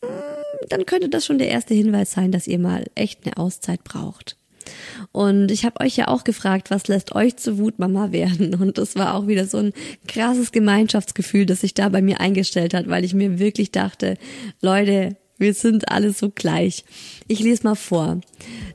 [0.03, 3.83] mm, dann könnte das schon der erste Hinweis sein, dass ihr mal echt eine Auszeit
[3.85, 4.37] braucht.
[5.13, 8.55] Und ich habe euch ja auch gefragt, was lässt euch zu Wutmama werden?
[8.61, 9.73] Und das war auch wieder so ein
[10.09, 14.17] krasses Gemeinschaftsgefühl, das sich da bei mir eingestellt hat, weil ich mir wirklich dachte,
[14.61, 16.85] Leute, wir sind alle so gleich.
[17.27, 18.21] Ich lese mal vor.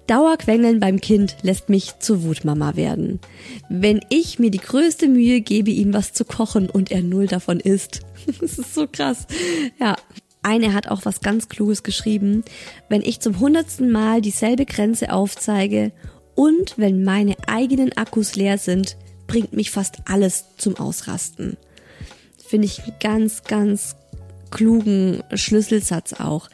[0.07, 3.19] Dauerquengeln beim Kind lässt mich zur Wutmama werden.
[3.69, 7.59] Wenn ich mir die größte Mühe gebe, ihm was zu kochen und er null davon
[7.59, 8.01] isst.
[8.41, 9.25] das ist so krass.
[9.79, 9.95] Ja,
[10.41, 12.43] eine hat auch was ganz Kluges geschrieben.
[12.87, 15.91] Wenn ich zum hundertsten Mal dieselbe Grenze aufzeige
[16.35, 21.57] und wenn meine eigenen Akkus leer sind, bringt mich fast alles zum Ausrasten.
[22.47, 23.95] Finde ich einen ganz, ganz
[24.49, 26.49] klugen Schlüsselsatz auch.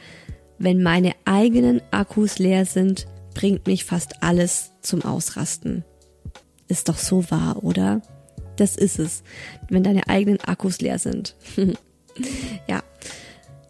[0.57, 5.83] Wenn meine eigenen Akkus leer sind, bringt mich fast alles zum Ausrasten.
[6.67, 8.01] Ist doch so wahr, oder?
[8.55, 9.23] Das ist es,
[9.69, 11.35] wenn deine eigenen Akkus leer sind.
[12.67, 12.83] ja,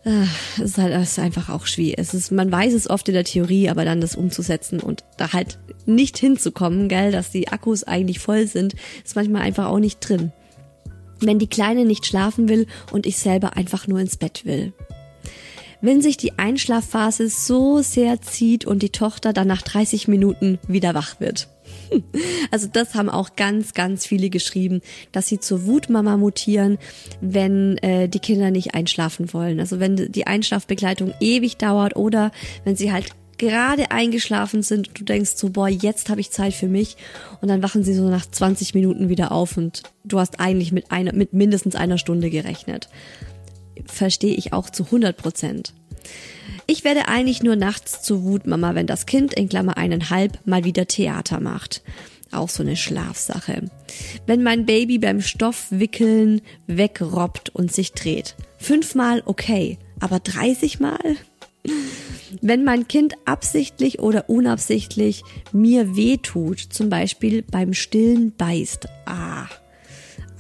[0.05, 1.95] es ist halt ist einfach auch schwierig.
[1.97, 5.33] Es ist, man weiß es oft in der Theorie, aber dann das umzusetzen und da
[5.33, 10.07] halt nicht hinzukommen, gell, dass die Akkus eigentlich voll sind, ist manchmal einfach auch nicht
[10.07, 10.31] drin.
[11.21, 14.73] Wenn die Kleine nicht schlafen will und ich selber einfach nur ins Bett will.
[15.81, 20.93] Wenn sich die Einschlafphase so sehr zieht und die Tochter dann nach 30 Minuten wieder
[20.93, 21.47] wach wird.
[22.51, 24.81] Also das haben auch ganz, ganz viele geschrieben,
[25.11, 26.77] dass sie zur Wutmama mutieren,
[27.19, 29.59] wenn äh, die Kinder nicht einschlafen wollen.
[29.59, 32.31] Also wenn die Einschlafbegleitung ewig dauert oder
[32.63, 36.53] wenn sie halt gerade eingeschlafen sind und du denkst so, boah, jetzt habe ich Zeit
[36.53, 36.97] für mich
[37.41, 40.91] und dann wachen sie so nach 20 Minuten wieder auf und du hast eigentlich mit
[40.91, 42.89] einer, mit mindestens einer Stunde gerechnet.
[43.85, 45.73] Verstehe ich auch zu 100 Prozent.
[46.67, 50.87] Ich werde eigentlich nur nachts zu Wutmama, wenn das Kind in Klammer eineinhalb mal wieder
[50.87, 51.83] Theater macht.
[52.31, 53.69] Auch so eine Schlafsache.
[54.25, 58.35] Wenn mein Baby beim Stoffwickeln wegrobbt und sich dreht.
[58.57, 61.15] Fünfmal okay, aber 30 Mal?
[62.41, 68.87] Wenn mein Kind absichtlich oder unabsichtlich mir wehtut, zum Beispiel beim Stillen beißt.
[69.05, 69.45] Ah,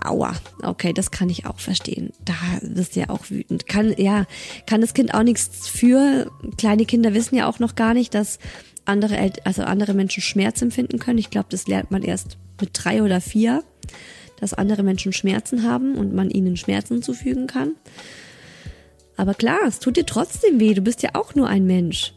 [0.09, 0.33] aua,
[0.63, 2.11] okay, das kann ich auch verstehen.
[2.23, 3.67] Da wirst du ja auch wütend.
[3.67, 4.25] Kann, ja,
[4.65, 6.31] kann das Kind auch nichts für.
[6.57, 8.39] Kleine Kinder wissen ja auch noch gar nicht, dass
[8.85, 11.17] andere, El also andere Menschen Schmerz empfinden können.
[11.17, 13.63] Ich glaube, das lernt man erst mit drei oder vier,
[14.39, 17.71] dass andere Menschen Schmerzen haben und man ihnen Schmerzen zufügen kann.
[19.17, 20.73] Aber klar, es tut dir trotzdem weh.
[20.73, 22.13] Du bist ja auch nur ein Mensch.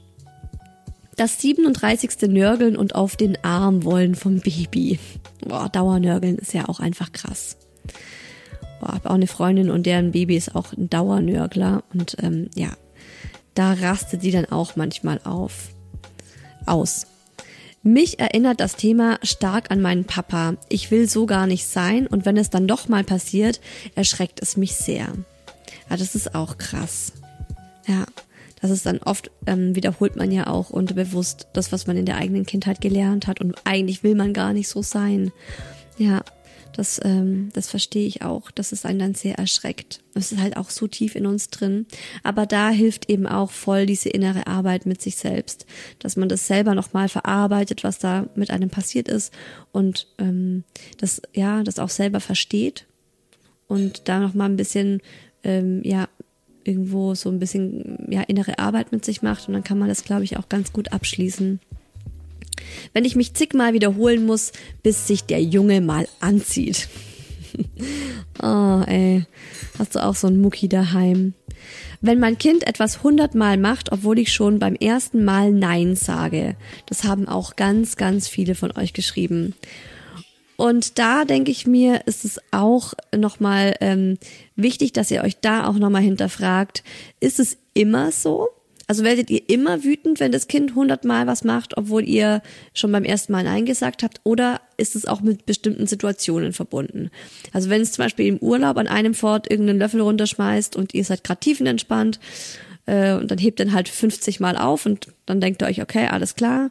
[1.17, 2.29] Das 37.
[2.29, 4.99] Nörgeln und auf den Arm wollen vom Baby.
[5.47, 7.57] Boah, Dauernörgeln ist ja auch einfach krass
[8.81, 12.71] boah, habe auch eine Freundin und deren Baby ist auch ein Dauernörgler und ähm, ja,
[13.55, 15.71] da rastet sie dann auch manchmal auf.
[16.67, 17.07] Aus.
[17.83, 20.57] Mich erinnert das Thema stark an meinen Papa.
[20.69, 23.61] Ich will so gar nicht sein und wenn es dann doch mal passiert,
[23.95, 25.07] erschreckt es mich sehr.
[25.89, 27.13] Ja, das ist auch krass.
[27.87, 28.05] Ja,
[28.61, 32.17] das ist dann oft, ähm, wiederholt man ja auch unterbewusst das, was man in der
[32.17, 35.33] eigenen Kindheit gelernt hat und eigentlich will man gar nicht so sein.
[35.97, 36.23] Ja,
[36.79, 40.01] das, ähm, das verstehe ich auch, dass es einen dann sehr erschreckt.
[40.15, 41.87] Es ist halt auch so tief in uns drin.
[42.23, 45.67] Aber da hilft eben auch voll diese innere Arbeit mit sich selbst,
[45.99, 49.35] dass man das selber nochmal verarbeitet, was da mit einem passiert ist
[49.73, 50.63] und ähm,
[50.99, 52.87] das ja das auch selber versteht
[53.67, 55.03] und da nochmal ein bisschen
[55.43, 56.09] ähm, ja
[56.63, 60.05] irgendwo so ein bisschen ja innere Arbeit mit sich macht und dann kann man das
[60.05, 61.59] glaube ich auch ganz gut abschließen
[62.93, 64.53] wenn ich mich zigmal wiederholen muss,
[64.83, 66.89] bis sich der Junge mal anzieht.
[68.43, 69.25] oh, ey.
[69.79, 71.35] Hast du auch so ein Mucki daheim?
[72.01, 76.57] Wenn mein Kind etwas hundertmal macht, obwohl ich schon beim ersten Mal Nein sage.
[76.87, 79.55] Das haben auch ganz, ganz viele von euch geschrieben.
[80.57, 84.19] Und da denke ich mir, ist es auch nochmal ähm,
[84.57, 86.83] wichtig, dass ihr euch da auch nochmal hinterfragt,
[87.21, 88.49] ist es immer so?
[88.91, 92.41] Also werdet ihr immer wütend, wenn das Kind hundertmal was macht, obwohl ihr
[92.73, 94.23] schon beim ersten Mal Nein gesagt habt?
[94.25, 97.11] Oder ist es auch mit bestimmten Situationen verbunden?
[97.53, 101.05] Also wenn es zum Beispiel im Urlaub an einem Fort irgendeinen Löffel runterschmeißt und ihr
[101.05, 102.19] seid gerade tiefenentspannt
[102.87, 106.07] äh, und dann hebt den halt 50 Mal auf und dann denkt ihr euch, okay,
[106.07, 106.71] alles klar,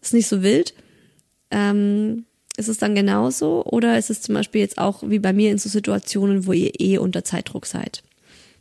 [0.00, 0.74] ist nicht so wild.
[1.50, 2.24] Ähm,
[2.56, 3.64] ist es dann genauso?
[3.64, 6.78] Oder ist es zum Beispiel jetzt auch wie bei mir in so Situationen, wo ihr
[6.78, 8.04] eh unter Zeitdruck seid?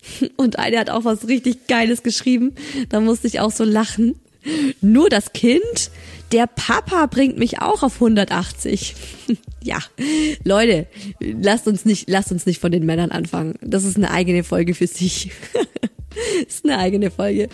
[0.38, 2.56] Und eine hat auch was richtig Geiles geschrieben.
[2.90, 4.16] Da musste ich auch so lachen.
[4.82, 5.92] Nur das Kind,
[6.32, 8.96] der Papa bringt mich auch auf 180.
[9.64, 9.80] ja,
[10.44, 10.88] Leute,
[11.20, 13.56] lasst uns nicht, lasst uns nicht von den Männern anfangen.
[13.62, 15.32] Das ist eine eigene Folge für sich.
[16.48, 17.50] ist eine eigene Folge.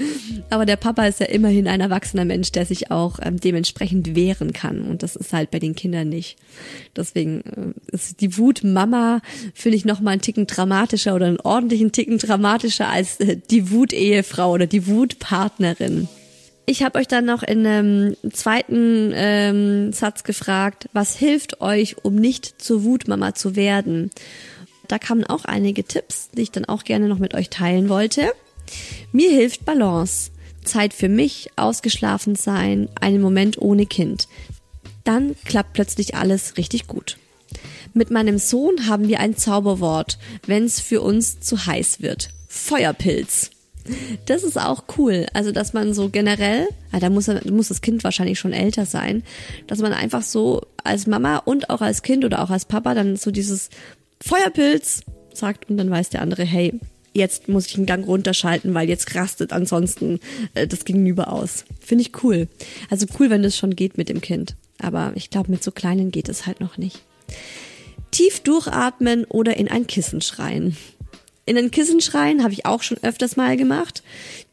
[0.50, 4.54] Aber der Papa ist ja immerhin ein erwachsener Mensch, der sich auch ähm, dementsprechend wehren
[4.54, 4.84] kann.
[4.84, 6.38] Und das ist halt bei den Kindern nicht.
[6.96, 9.22] Deswegen äh, ist die Wut Mama,
[9.54, 13.72] finde ich, noch mal einen Ticken dramatischer oder einen ordentlichen Ticken dramatischer als äh, die
[13.72, 16.08] Wut Ehefrau oder die Wut Partnerin.
[16.66, 22.16] Ich habe euch dann noch in einem zweiten ähm, Satz gefragt, was hilft euch, um
[22.16, 24.12] nicht zur Wutmama zu werden?
[24.88, 28.32] Da kamen auch einige Tipps, die ich dann auch gerne noch mit euch teilen wollte.
[29.12, 30.32] Mir hilft Balance.
[30.64, 34.28] Zeit für mich, ausgeschlafen sein, einen Moment ohne Kind.
[35.04, 37.18] Dann klappt plötzlich alles richtig gut.
[37.94, 40.18] Mit meinem Sohn haben wir ein Zauberwort,
[40.48, 42.30] wenn es für uns zu heiß wird.
[42.48, 43.52] Feuerpilz.
[44.26, 45.28] Das ist auch cool.
[45.34, 49.24] Also, dass man so generell, ja, da muss, muss das Kind wahrscheinlich schon älter sein,
[49.68, 53.18] dass man einfach so als Mama und auch als Kind oder auch als Papa dann
[53.18, 53.70] so dieses
[54.22, 55.02] Feuerpilz
[55.34, 56.80] sagt und dann weiß der andere, hey,
[57.14, 60.20] jetzt muss ich einen Gang runterschalten, weil jetzt rastet ansonsten
[60.54, 61.66] äh, das Gegenüber aus.
[61.80, 62.48] Finde ich cool.
[62.90, 64.56] Also cool, wenn das schon geht mit dem Kind.
[64.80, 67.02] Aber ich glaube, mit so kleinen geht es halt noch nicht.
[68.12, 70.78] Tief durchatmen oder in ein Kissen schreien.
[71.46, 74.02] In ein Kissen schreien habe ich auch schon öfters mal gemacht.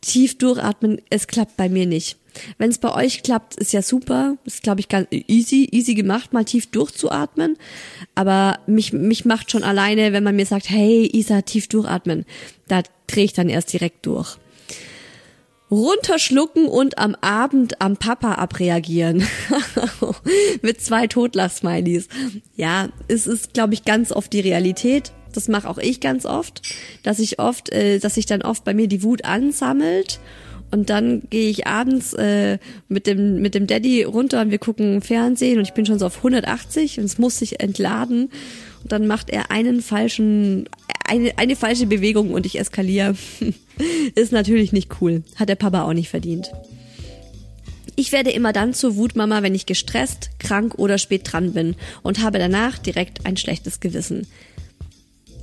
[0.01, 2.16] Tief durchatmen, es klappt bei mir nicht.
[2.59, 4.36] Wenn es bei euch klappt, ist ja super.
[4.45, 7.57] Ist, glaube ich, ganz easy, easy gemacht, mal tief durchzuatmen.
[8.14, 12.24] Aber mich, mich macht schon alleine, wenn man mir sagt, hey, Isa, tief durchatmen.
[12.68, 14.38] Da drehe ich dann erst direkt durch.
[15.70, 19.24] Runterschlucken und am Abend am Papa abreagieren.
[20.62, 22.09] Mit zwei Totlach-Smileys.
[22.57, 25.12] Ja, es ist, glaube ich, ganz oft die Realität.
[25.32, 26.62] Das mache auch ich ganz oft,
[27.02, 30.20] dass ich oft, äh, dass sich dann oft bei mir die Wut ansammelt
[30.70, 32.58] und dann gehe ich abends äh,
[32.88, 36.06] mit dem mit dem Daddy runter und wir gucken Fernsehen und ich bin schon so
[36.06, 38.30] auf 180 und es muss sich entladen
[38.82, 40.68] und dann macht er einen falschen
[41.08, 43.16] eine eine falsche Bewegung und ich eskaliere.
[44.14, 45.22] Ist natürlich nicht cool.
[45.36, 46.52] Hat der Papa auch nicht verdient.
[47.96, 52.22] Ich werde immer dann zur Wutmama, wenn ich gestresst, krank oder spät dran bin und
[52.22, 54.26] habe danach direkt ein schlechtes Gewissen.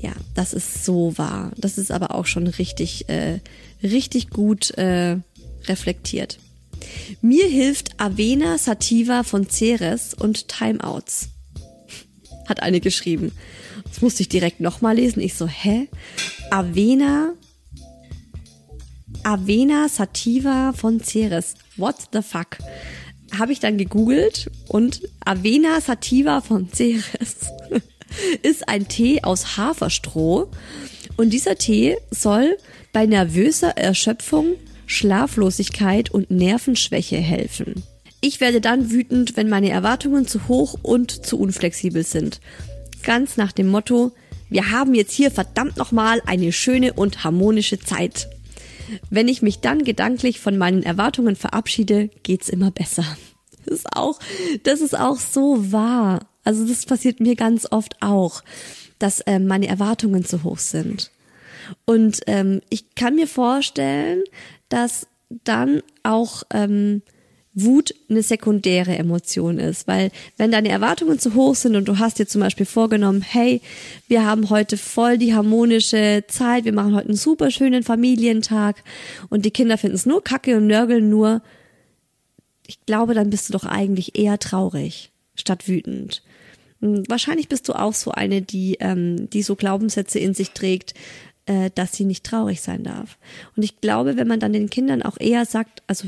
[0.02, 1.52] Ja, das ist so wahr.
[1.58, 3.40] Das ist aber auch schon richtig, äh,
[3.82, 5.18] richtig gut äh,
[5.66, 6.40] reflektiert.
[7.22, 11.30] Mir hilft Avena Sativa von Ceres und Timeouts.
[12.48, 13.32] Hat eine geschrieben.
[13.86, 15.22] Das musste ich direkt nochmal lesen.
[15.22, 15.88] Ich so, hä?
[16.52, 17.34] Avena
[19.24, 21.56] Avena Sativa von Ceres.
[21.76, 22.58] What the fuck?
[23.38, 27.52] Habe ich dann gegoogelt und Avena Sativa von Ceres
[28.42, 30.50] ist ein Tee aus Haferstroh
[31.18, 32.58] und dieser Tee soll
[32.94, 34.56] bei nervöser Erschöpfung,
[34.86, 37.84] Schlaflosigkeit und Nervenschwäche helfen.
[38.22, 42.40] Ich werde dann wütend, wenn meine Erwartungen zu hoch und zu unflexibel sind.
[43.04, 44.12] Ganz nach dem Motto,
[44.50, 48.30] wir haben jetzt hier verdammt nochmal eine schöne und harmonische Zeit.
[49.10, 53.06] Wenn ich mich dann gedanklich von meinen Erwartungen verabschiede, geht's immer besser.
[53.68, 54.20] Das ist auch,
[54.64, 56.28] das ist auch so wahr.
[56.44, 58.42] Also das passiert mir ganz oft auch,
[59.00, 61.12] dass ähm, meine Erwartungen zu hoch sind.
[61.86, 64.24] Und ähm, ich kann mir vorstellen,
[64.70, 65.08] dass
[65.44, 67.02] dann auch ähm,
[67.60, 72.20] Wut eine sekundäre Emotion ist, weil wenn deine Erwartungen zu hoch sind und du hast
[72.20, 73.62] dir zum Beispiel vorgenommen, hey,
[74.08, 78.84] wir haben heute voll die harmonische Zeit, wir machen heute einen super schönen Familientag
[79.30, 81.42] und die Kinder finden es nur kacke und nörgeln nur,
[82.68, 86.22] ich glaube, dann bist du doch eigentlich eher traurig statt wütend.
[86.82, 90.94] Hm, wahrscheinlich bist du auch so eine, die, ähm, die so Glaubenssätze in sich trägt,
[91.46, 93.18] äh, dass sie nicht traurig sein darf.
[93.56, 96.08] Und ich glaube, wenn man dann den Kindern auch eher sagt, also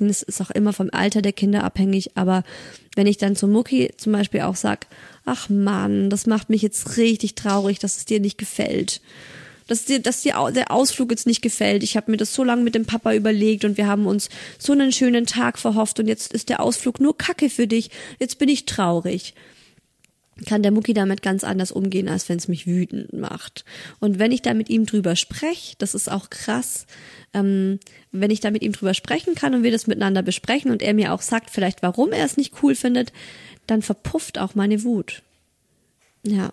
[0.00, 2.44] es ist auch immer vom Alter der Kinder abhängig, aber
[2.94, 4.86] wenn ich dann zu Mucki zum Beispiel auch sag,
[5.24, 9.00] ach Mann, das macht mich jetzt richtig traurig, dass es dir nicht gefällt.
[9.68, 11.84] Dass dir, dass dir der Ausflug jetzt nicht gefällt.
[11.84, 14.72] Ich habe mir das so lange mit dem Papa überlegt und wir haben uns so
[14.72, 17.90] einen schönen Tag verhofft und jetzt ist der Ausflug nur Kacke für dich.
[18.18, 19.34] Jetzt bin ich traurig
[20.46, 23.64] kann der Mucki damit ganz anders umgehen, als wenn es mich wütend macht.
[23.98, 26.86] Und wenn ich da mit ihm drüber spreche, das ist auch krass,
[27.34, 27.80] ähm,
[28.12, 30.94] wenn ich da mit ihm drüber sprechen kann und wir das miteinander besprechen und er
[30.94, 33.12] mir auch sagt, vielleicht warum er es nicht cool findet,
[33.66, 35.22] dann verpufft auch meine Wut.
[36.24, 36.52] Ja.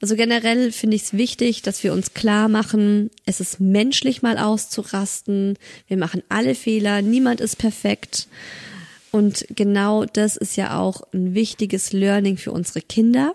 [0.00, 4.38] Also generell finde ich es wichtig, dass wir uns klar machen, es ist menschlich mal
[4.38, 5.56] auszurasten.
[5.86, 8.28] Wir machen alle Fehler, niemand ist perfekt.
[9.12, 13.34] Und genau das ist ja auch ein wichtiges Learning für unsere Kinder,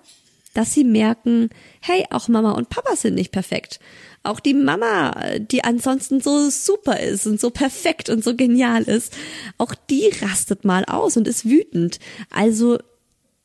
[0.53, 1.49] dass sie merken,
[1.79, 3.79] hey, auch Mama und Papa sind nicht perfekt.
[4.23, 9.15] Auch die Mama, die ansonsten so super ist und so perfekt und so genial ist,
[9.57, 11.99] auch die rastet mal aus und ist wütend.
[12.29, 12.77] Also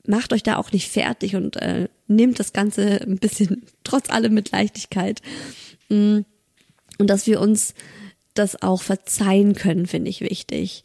[0.05, 4.35] macht euch da auch nicht fertig und äh, nehmt das Ganze ein bisschen trotz allem
[4.35, 5.23] mit Leichtigkeit.
[5.89, 6.21] Mm.
[6.99, 7.75] Und dass wir uns
[8.35, 10.85] das auch verzeihen können, finde ich wichtig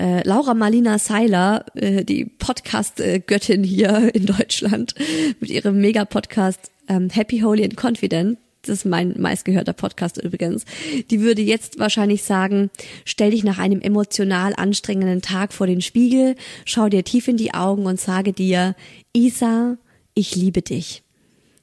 [0.00, 4.94] äh, Laura Marlina Seiler, äh, die Podcast-Göttin hier in Deutschland,
[5.40, 10.64] mit ihrem Mega-Podcast ähm, Happy, Holy and Confident, das ist mein meistgehörter Podcast übrigens,
[11.10, 12.70] die würde jetzt wahrscheinlich sagen,
[13.04, 17.54] stell dich nach einem emotional anstrengenden Tag vor den Spiegel, schau dir tief in die
[17.54, 18.74] Augen und sage dir,
[19.12, 19.76] Isa,
[20.14, 21.02] ich liebe dich.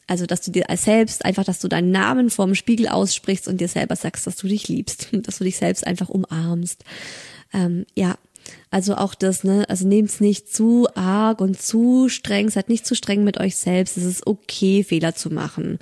[0.07, 3.67] Also, dass du dir selbst einfach, dass du deinen Namen vorm Spiegel aussprichst und dir
[3.67, 6.83] selber sagst, dass du dich liebst, dass du dich selbst einfach umarmst.
[7.53, 8.17] Ähm, ja,
[8.71, 12.95] also auch das, ne, also nehmt's nicht zu arg und zu streng, seid nicht zu
[12.95, 13.97] streng mit euch selbst.
[13.97, 15.79] Es ist okay, Fehler zu machen.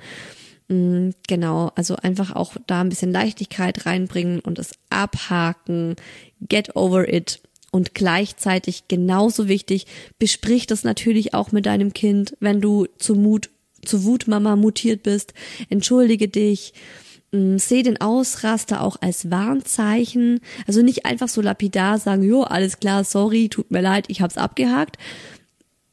[0.68, 5.94] Mm, genau, also einfach auch da ein bisschen Leichtigkeit reinbringen und es abhaken,
[6.40, 7.40] get over it.
[7.76, 9.86] Und gleichzeitig genauso wichtig,
[10.18, 13.50] besprich das natürlich auch mit deinem Kind, wenn du zu Mut,
[13.84, 15.34] zu Wutmama mutiert bist.
[15.68, 16.72] Entschuldige dich,
[17.32, 20.40] Mm, sehe den Ausraster auch als Warnzeichen.
[20.66, 24.38] Also nicht einfach so lapidar sagen, jo, alles klar, sorry, tut mir leid, ich hab's
[24.38, 24.96] abgehakt.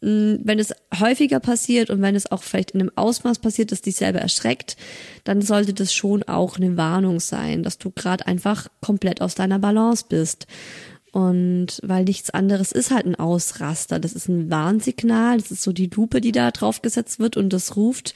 [0.01, 3.81] Mm, wenn es häufiger passiert und wenn es auch vielleicht in einem Ausmaß passiert, das
[3.81, 4.77] dich selber erschreckt,
[5.23, 9.59] dann sollte das schon auch eine Warnung sein, dass du gerade einfach komplett aus deiner
[9.59, 10.45] Balance bist.
[11.13, 13.99] Und weil nichts anderes ist halt ein Ausraster.
[13.99, 15.37] Das ist ein Warnsignal.
[15.37, 18.15] Das ist so die Lupe, die da draufgesetzt wird und das ruft,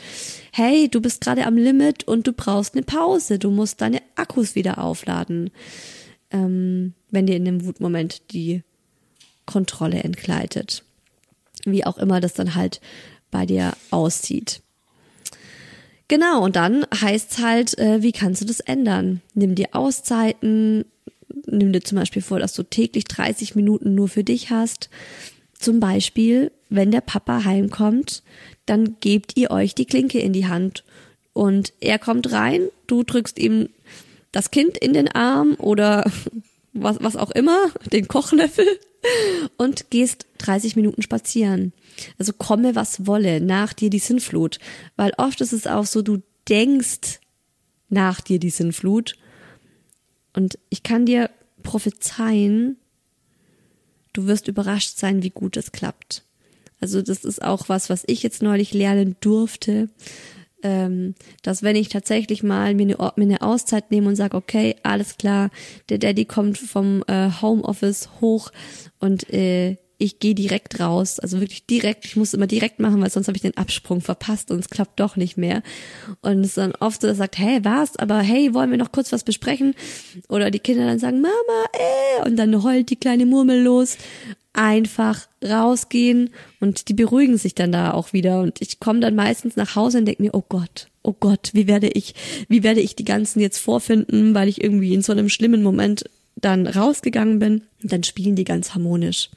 [0.51, 3.37] hey, du bist gerade am Limit und du brauchst eine Pause.
[3.37, 5.51] Du musst deine Akkus wieder aufladen.
[6.31, 8.63] Ähm, wenn dir in dem Wutmoment die
[9.45, 10.83] Kontrolle entgleitet.
[11.65, 12.81] Wie auch immer das dann halt
[13.29, 14.63] bei dir aussieht.
[16.07, 19.21] Genau, und dann heißt halt, äh, wie kannst du das ändern?
[19.35, 20.85] Nimm dir Auszeiten,
[21.45, 24.89] nimm dir zum Beispiel vor, dass du täglich 30 Minuten nur für dich hast.
[25.59, 28.23] Zum Beispiel, wenn der Papa heimkommt,
[28.65, 30.83] dann gebt ihr euch die Klinke in die Hand
[31.33, 33.69] und er kommt rein, du drückst ihm
[34.31, 36.09] das Kind in den Arm oder
[36.73, 38.65] was, was auch immer, den Kochlöffel
[39.57, 41.73] und gehst 30 Minuten spazieren.
[42.19, 44.59] Also komme was wolle, nach dir die Sinnflut.
[44.95, 47.19] Weil oft ist es auch so, du denkst
[47.89, 49.15] nach dir die Sinnflut
[50.37, 51.31] und ich kann dir
[51.63, 52.77] prophezeien,
[54.13, 56.21] du wirst überrascht sein, wie gut es klappt.
[56.79, 59.89] Also das ist auch was, was ich jetzt neulich lernen durfte,
[60.61, 65.49] ähm, dass wenn ich tatsächlich mal mir eine, Auszeit nehme und sage, okay, alles klar,
[65.89, 68.51] der Daddy kommt vom äh, Homeoffice hoch
[68.99, 73.09] und äh, ich gehe direkt raus, also wirklich direkt, ich muss immer direkt machen, weil
[73.09, 75.63] sonst habe ich den Absprung verpasst und es klappt doch nicht mehr.
[76.21, 77.97] Und es ist dann oft so, dass sagt, hey, was?
[77.97, 79.73] Aber hey, wollen wir noch kurz was besprechen?
[80.29, 81.33] Oder die Kinder dann sagen, Mama,
[81.73, 83.97] äh, und dann heult die kleine Murmel los.
[84.53, 88.41] Einfach rausgehen und die beruhigen sich dann da auch wieder.
[88.41, 91.67] Und ich komme dann meistens nach Hause und denke mir, oh Gott, oh Gott, wie
[91.67, 92.15] werde ich,
[92.49, 96.05] wie werde ich die ganzen jetzt vorfinden, weil ich irgendwie in so einem schlimmen Moment
[96.39, 99.29] dann rausgegangen bin, dann spielen die ganz harmonisch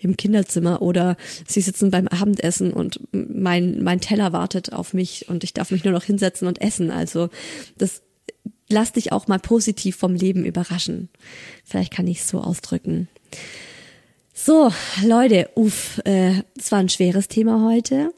[0.00, 5.44] im Kinderzimmer oder sie sitzen beim Abendessen und mein, mein Teller wartet auf mich und
[5.44, 6.90] ich darf mich nur noch hinsetzen und essen.
[6.90, 7.30] Also
[7.78, 8.02] das
[8.68, 11.08] lass dich auch mal positiv vom Leben überraschen.
[11.64, 13.08] Vielleicht kann ich es so ausdrücken.
[14.32, 14.72] So,
[15.04, 18.12] Leute, uff, äh, es war ein schweres Thema heute,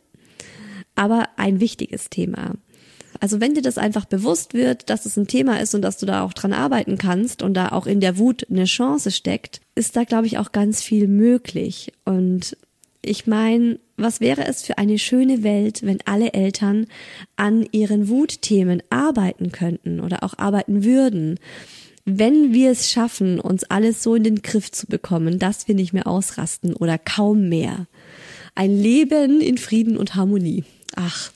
[0.94, 2.54] aber ein wichtiges Thema.
[3.22, 6.06] Also wenn dir das einfach bewusst wird, dass es ein Thema ist und dass du
[6.06, 9.94] da auch dran arbeiten kannst und da auch in der Wut eine Chance steckt, ist
[9.94, 11.92] da, glaube ich, auch ganz viel möglich.
[12.04, 12.56] Und
[13.00, 16.88] ich meine, was wäre es für eine schöne Welt, wenn alle Eltern
[17.36, 21.38] an ihren Wutthemen arbeiten könnten oder auch arbeiten würden?
[22.04, 25.92] Wenn wir es schaffen, uns alles so in den Griff zu bekommen, dass wir nicht
[25.92, 27.86] mehr ausrasten oder kaum mehr.
[28.56, 30.64] Ein Leben in Frieden und Harmonie.
[30.96, 31.30] Ach,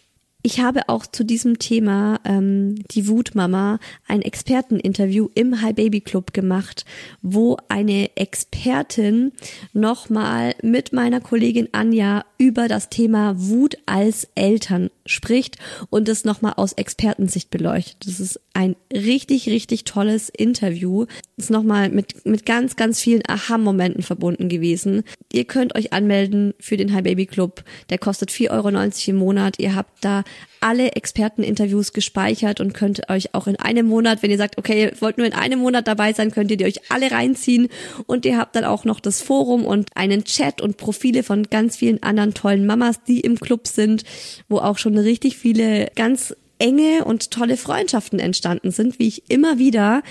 [0.47, 6.33] ich habe auch zu diesem Thema ähm, die Wutmama ein Experteninterview im High Baby Club
[6.33, 6.85] gemacht,
[7.21, 9.33] wo eine Expertin
[9.73, 15.57] nochmal mit meiner Kollegin Anja über das Thema Wut als Eltern spricht
[15.91, 18.07] und es nochmal aus Expertensicht beleuchtet.
[18.07, 21.07] Das ist ein richtig, richtig tolles Interview.
[21.37, 25.03] Ist nochmal mit, mit ganz, ganz vielen Aha-Momenten verbunden gewesen.
[25.33, 27.65] Ihr könnt euch anmelden für den High Baby Club.
[27.91, 29.59] Der kostet 4,90 Euro im Monat.
[29.59, 30.25] Ihr habt da
[30.67, 35.01] alle Experteninterviews gespeichert und könnt euch auch in einem Monat, wenn ihr sagt, okay, ihr
[35.01, 37.69] wollt nur in einem Monat dabei sein, könnt ihr die euch alle reinziehen
[38.07, 41.77] und ihr habt dann auch noch das Forum und einen Chat und Profile von ganz
[41.77, 44.03] vielen anderen tollen Mamas, die im Club sind,
[44.49, 49.59] wo auch schon richtig viele ganz enge und tolle Freundschaften entstanden sind, wie ich immer
[49.59, 50.03] wieder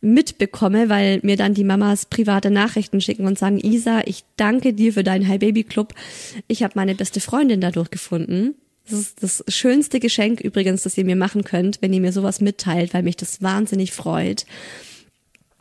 [0.00, 4.94] mitbekomme, weil mir dann die Mamas private Nachrichten schicken und sagen, Isa, ich danke dir
[4.94, 5.92] für deinen Hi Baby Club.
[6.46, 8.54] Ich habe meine beste Freundin dadurch gefunden.
[8.90, 12.40] Das ist das schönste Geschenk übrigens, das ihr mir machen könnt, wenn ihr mir sowas
[12.40, 14.46] mitteilt, weil mich das wahnsinnig freut.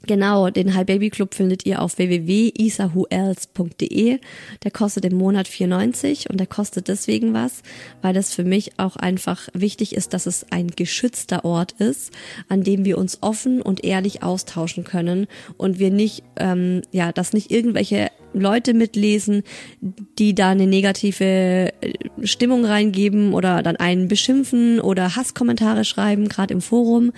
[0.06, 4.20] Genau, den High Baby Club findet ihr auf www.isahuels.de.
[4.64, 7.64] Der kostet im Monat 4,90 und der kostet deswegen was,
[8.02, 12.14] weil das für mich auch einfach wichtig ist, dass es ein geschützter Ort ist,
[12.48, 15.26] an dem wir uns offen und ehrlich austauschen können
[15.58, 19.44] und wir nicht, ähm, ja, dass nicht irgendwelche Leute mitlesen,
[19.82, 21.72] die da eine negative äh,
[22.24, 27.14] Stimmung reingeben oder dann einen beschimpfen oder Hasskommentare schreiben, gerade im Forum.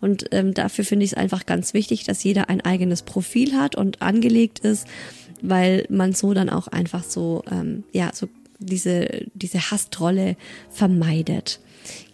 [0.00, 3.74] Und ähm, dafür finde ich es einfach ganz wichtig, dass jeder ein eigenes Profil hat
[3.74, 4.86] und angelegt ist,
[5.40, 8.28] weil man so dann auch einfach so, ähm, ja, so
[8.60, 10.36] diese, diese Hasstrolle
[10.70, 11.58] vermeidet.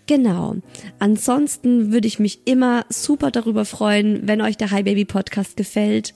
[0.06, 0.56] Genau.
[0.98, 6.14] Ansonsten würde ich mich immer super darüber freuen, wenn euch der Hi Baby Podcast gefällt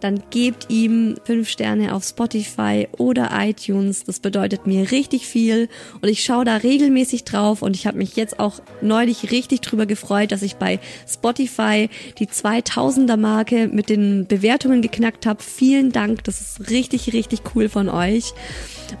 [0.00, 4.04] dann gebt ihm fünf Sterne auf Spotify oder iTunes.
[4.04, 5.68] Das bedeutet mir richtig viel
[6.00, 9.86] und ich schaue da regelmäßig drauf und ich habe mich jetzt auch neulich richtig drüber
[9.86, 10.78] gefreut, dass ich bei
[11.08, 11.88] Spotify
[12.18, 15.42] die 2000er Marke mit den Bewertungen geknackt habe.
[15.42, 18.32] Vielen Dank, das ist richtig, richtig cool von euch.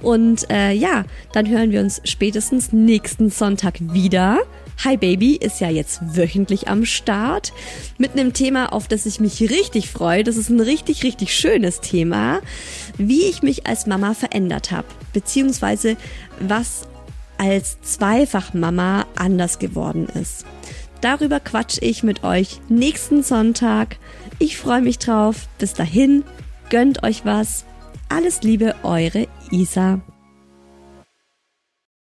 [0.02, 4.40] Und äh, ja, dann hören wir uns spätestens nächsten Sonntag wieder.
[4.84, 7.52] Hi Baby ist ja jetzt wöchentlich am Start
[7.98, 10.22] mit einem Thema, auf das ich mich richtig freue.
[10.22, 12.40] Das ist ein richtig, richtig schönes Thema,
[12.96, 15.96] wie ich mich als Mama verändert habe, beziehungsweise
[16.38, 16.86] was
[17.38, 20.46] als Zweifachmama anders geworden ist.
[21.00, 23.96] Darüber quatsch ich mit euch nächsten Sonntag.
[24.38, 25.48] Ich freue mich drauf.
[25.58, 26.22] Bis dahin,
[26.70, 27.64] gönnt euch was.
[28.08, 30.00] Alles Liebe, eure Isa.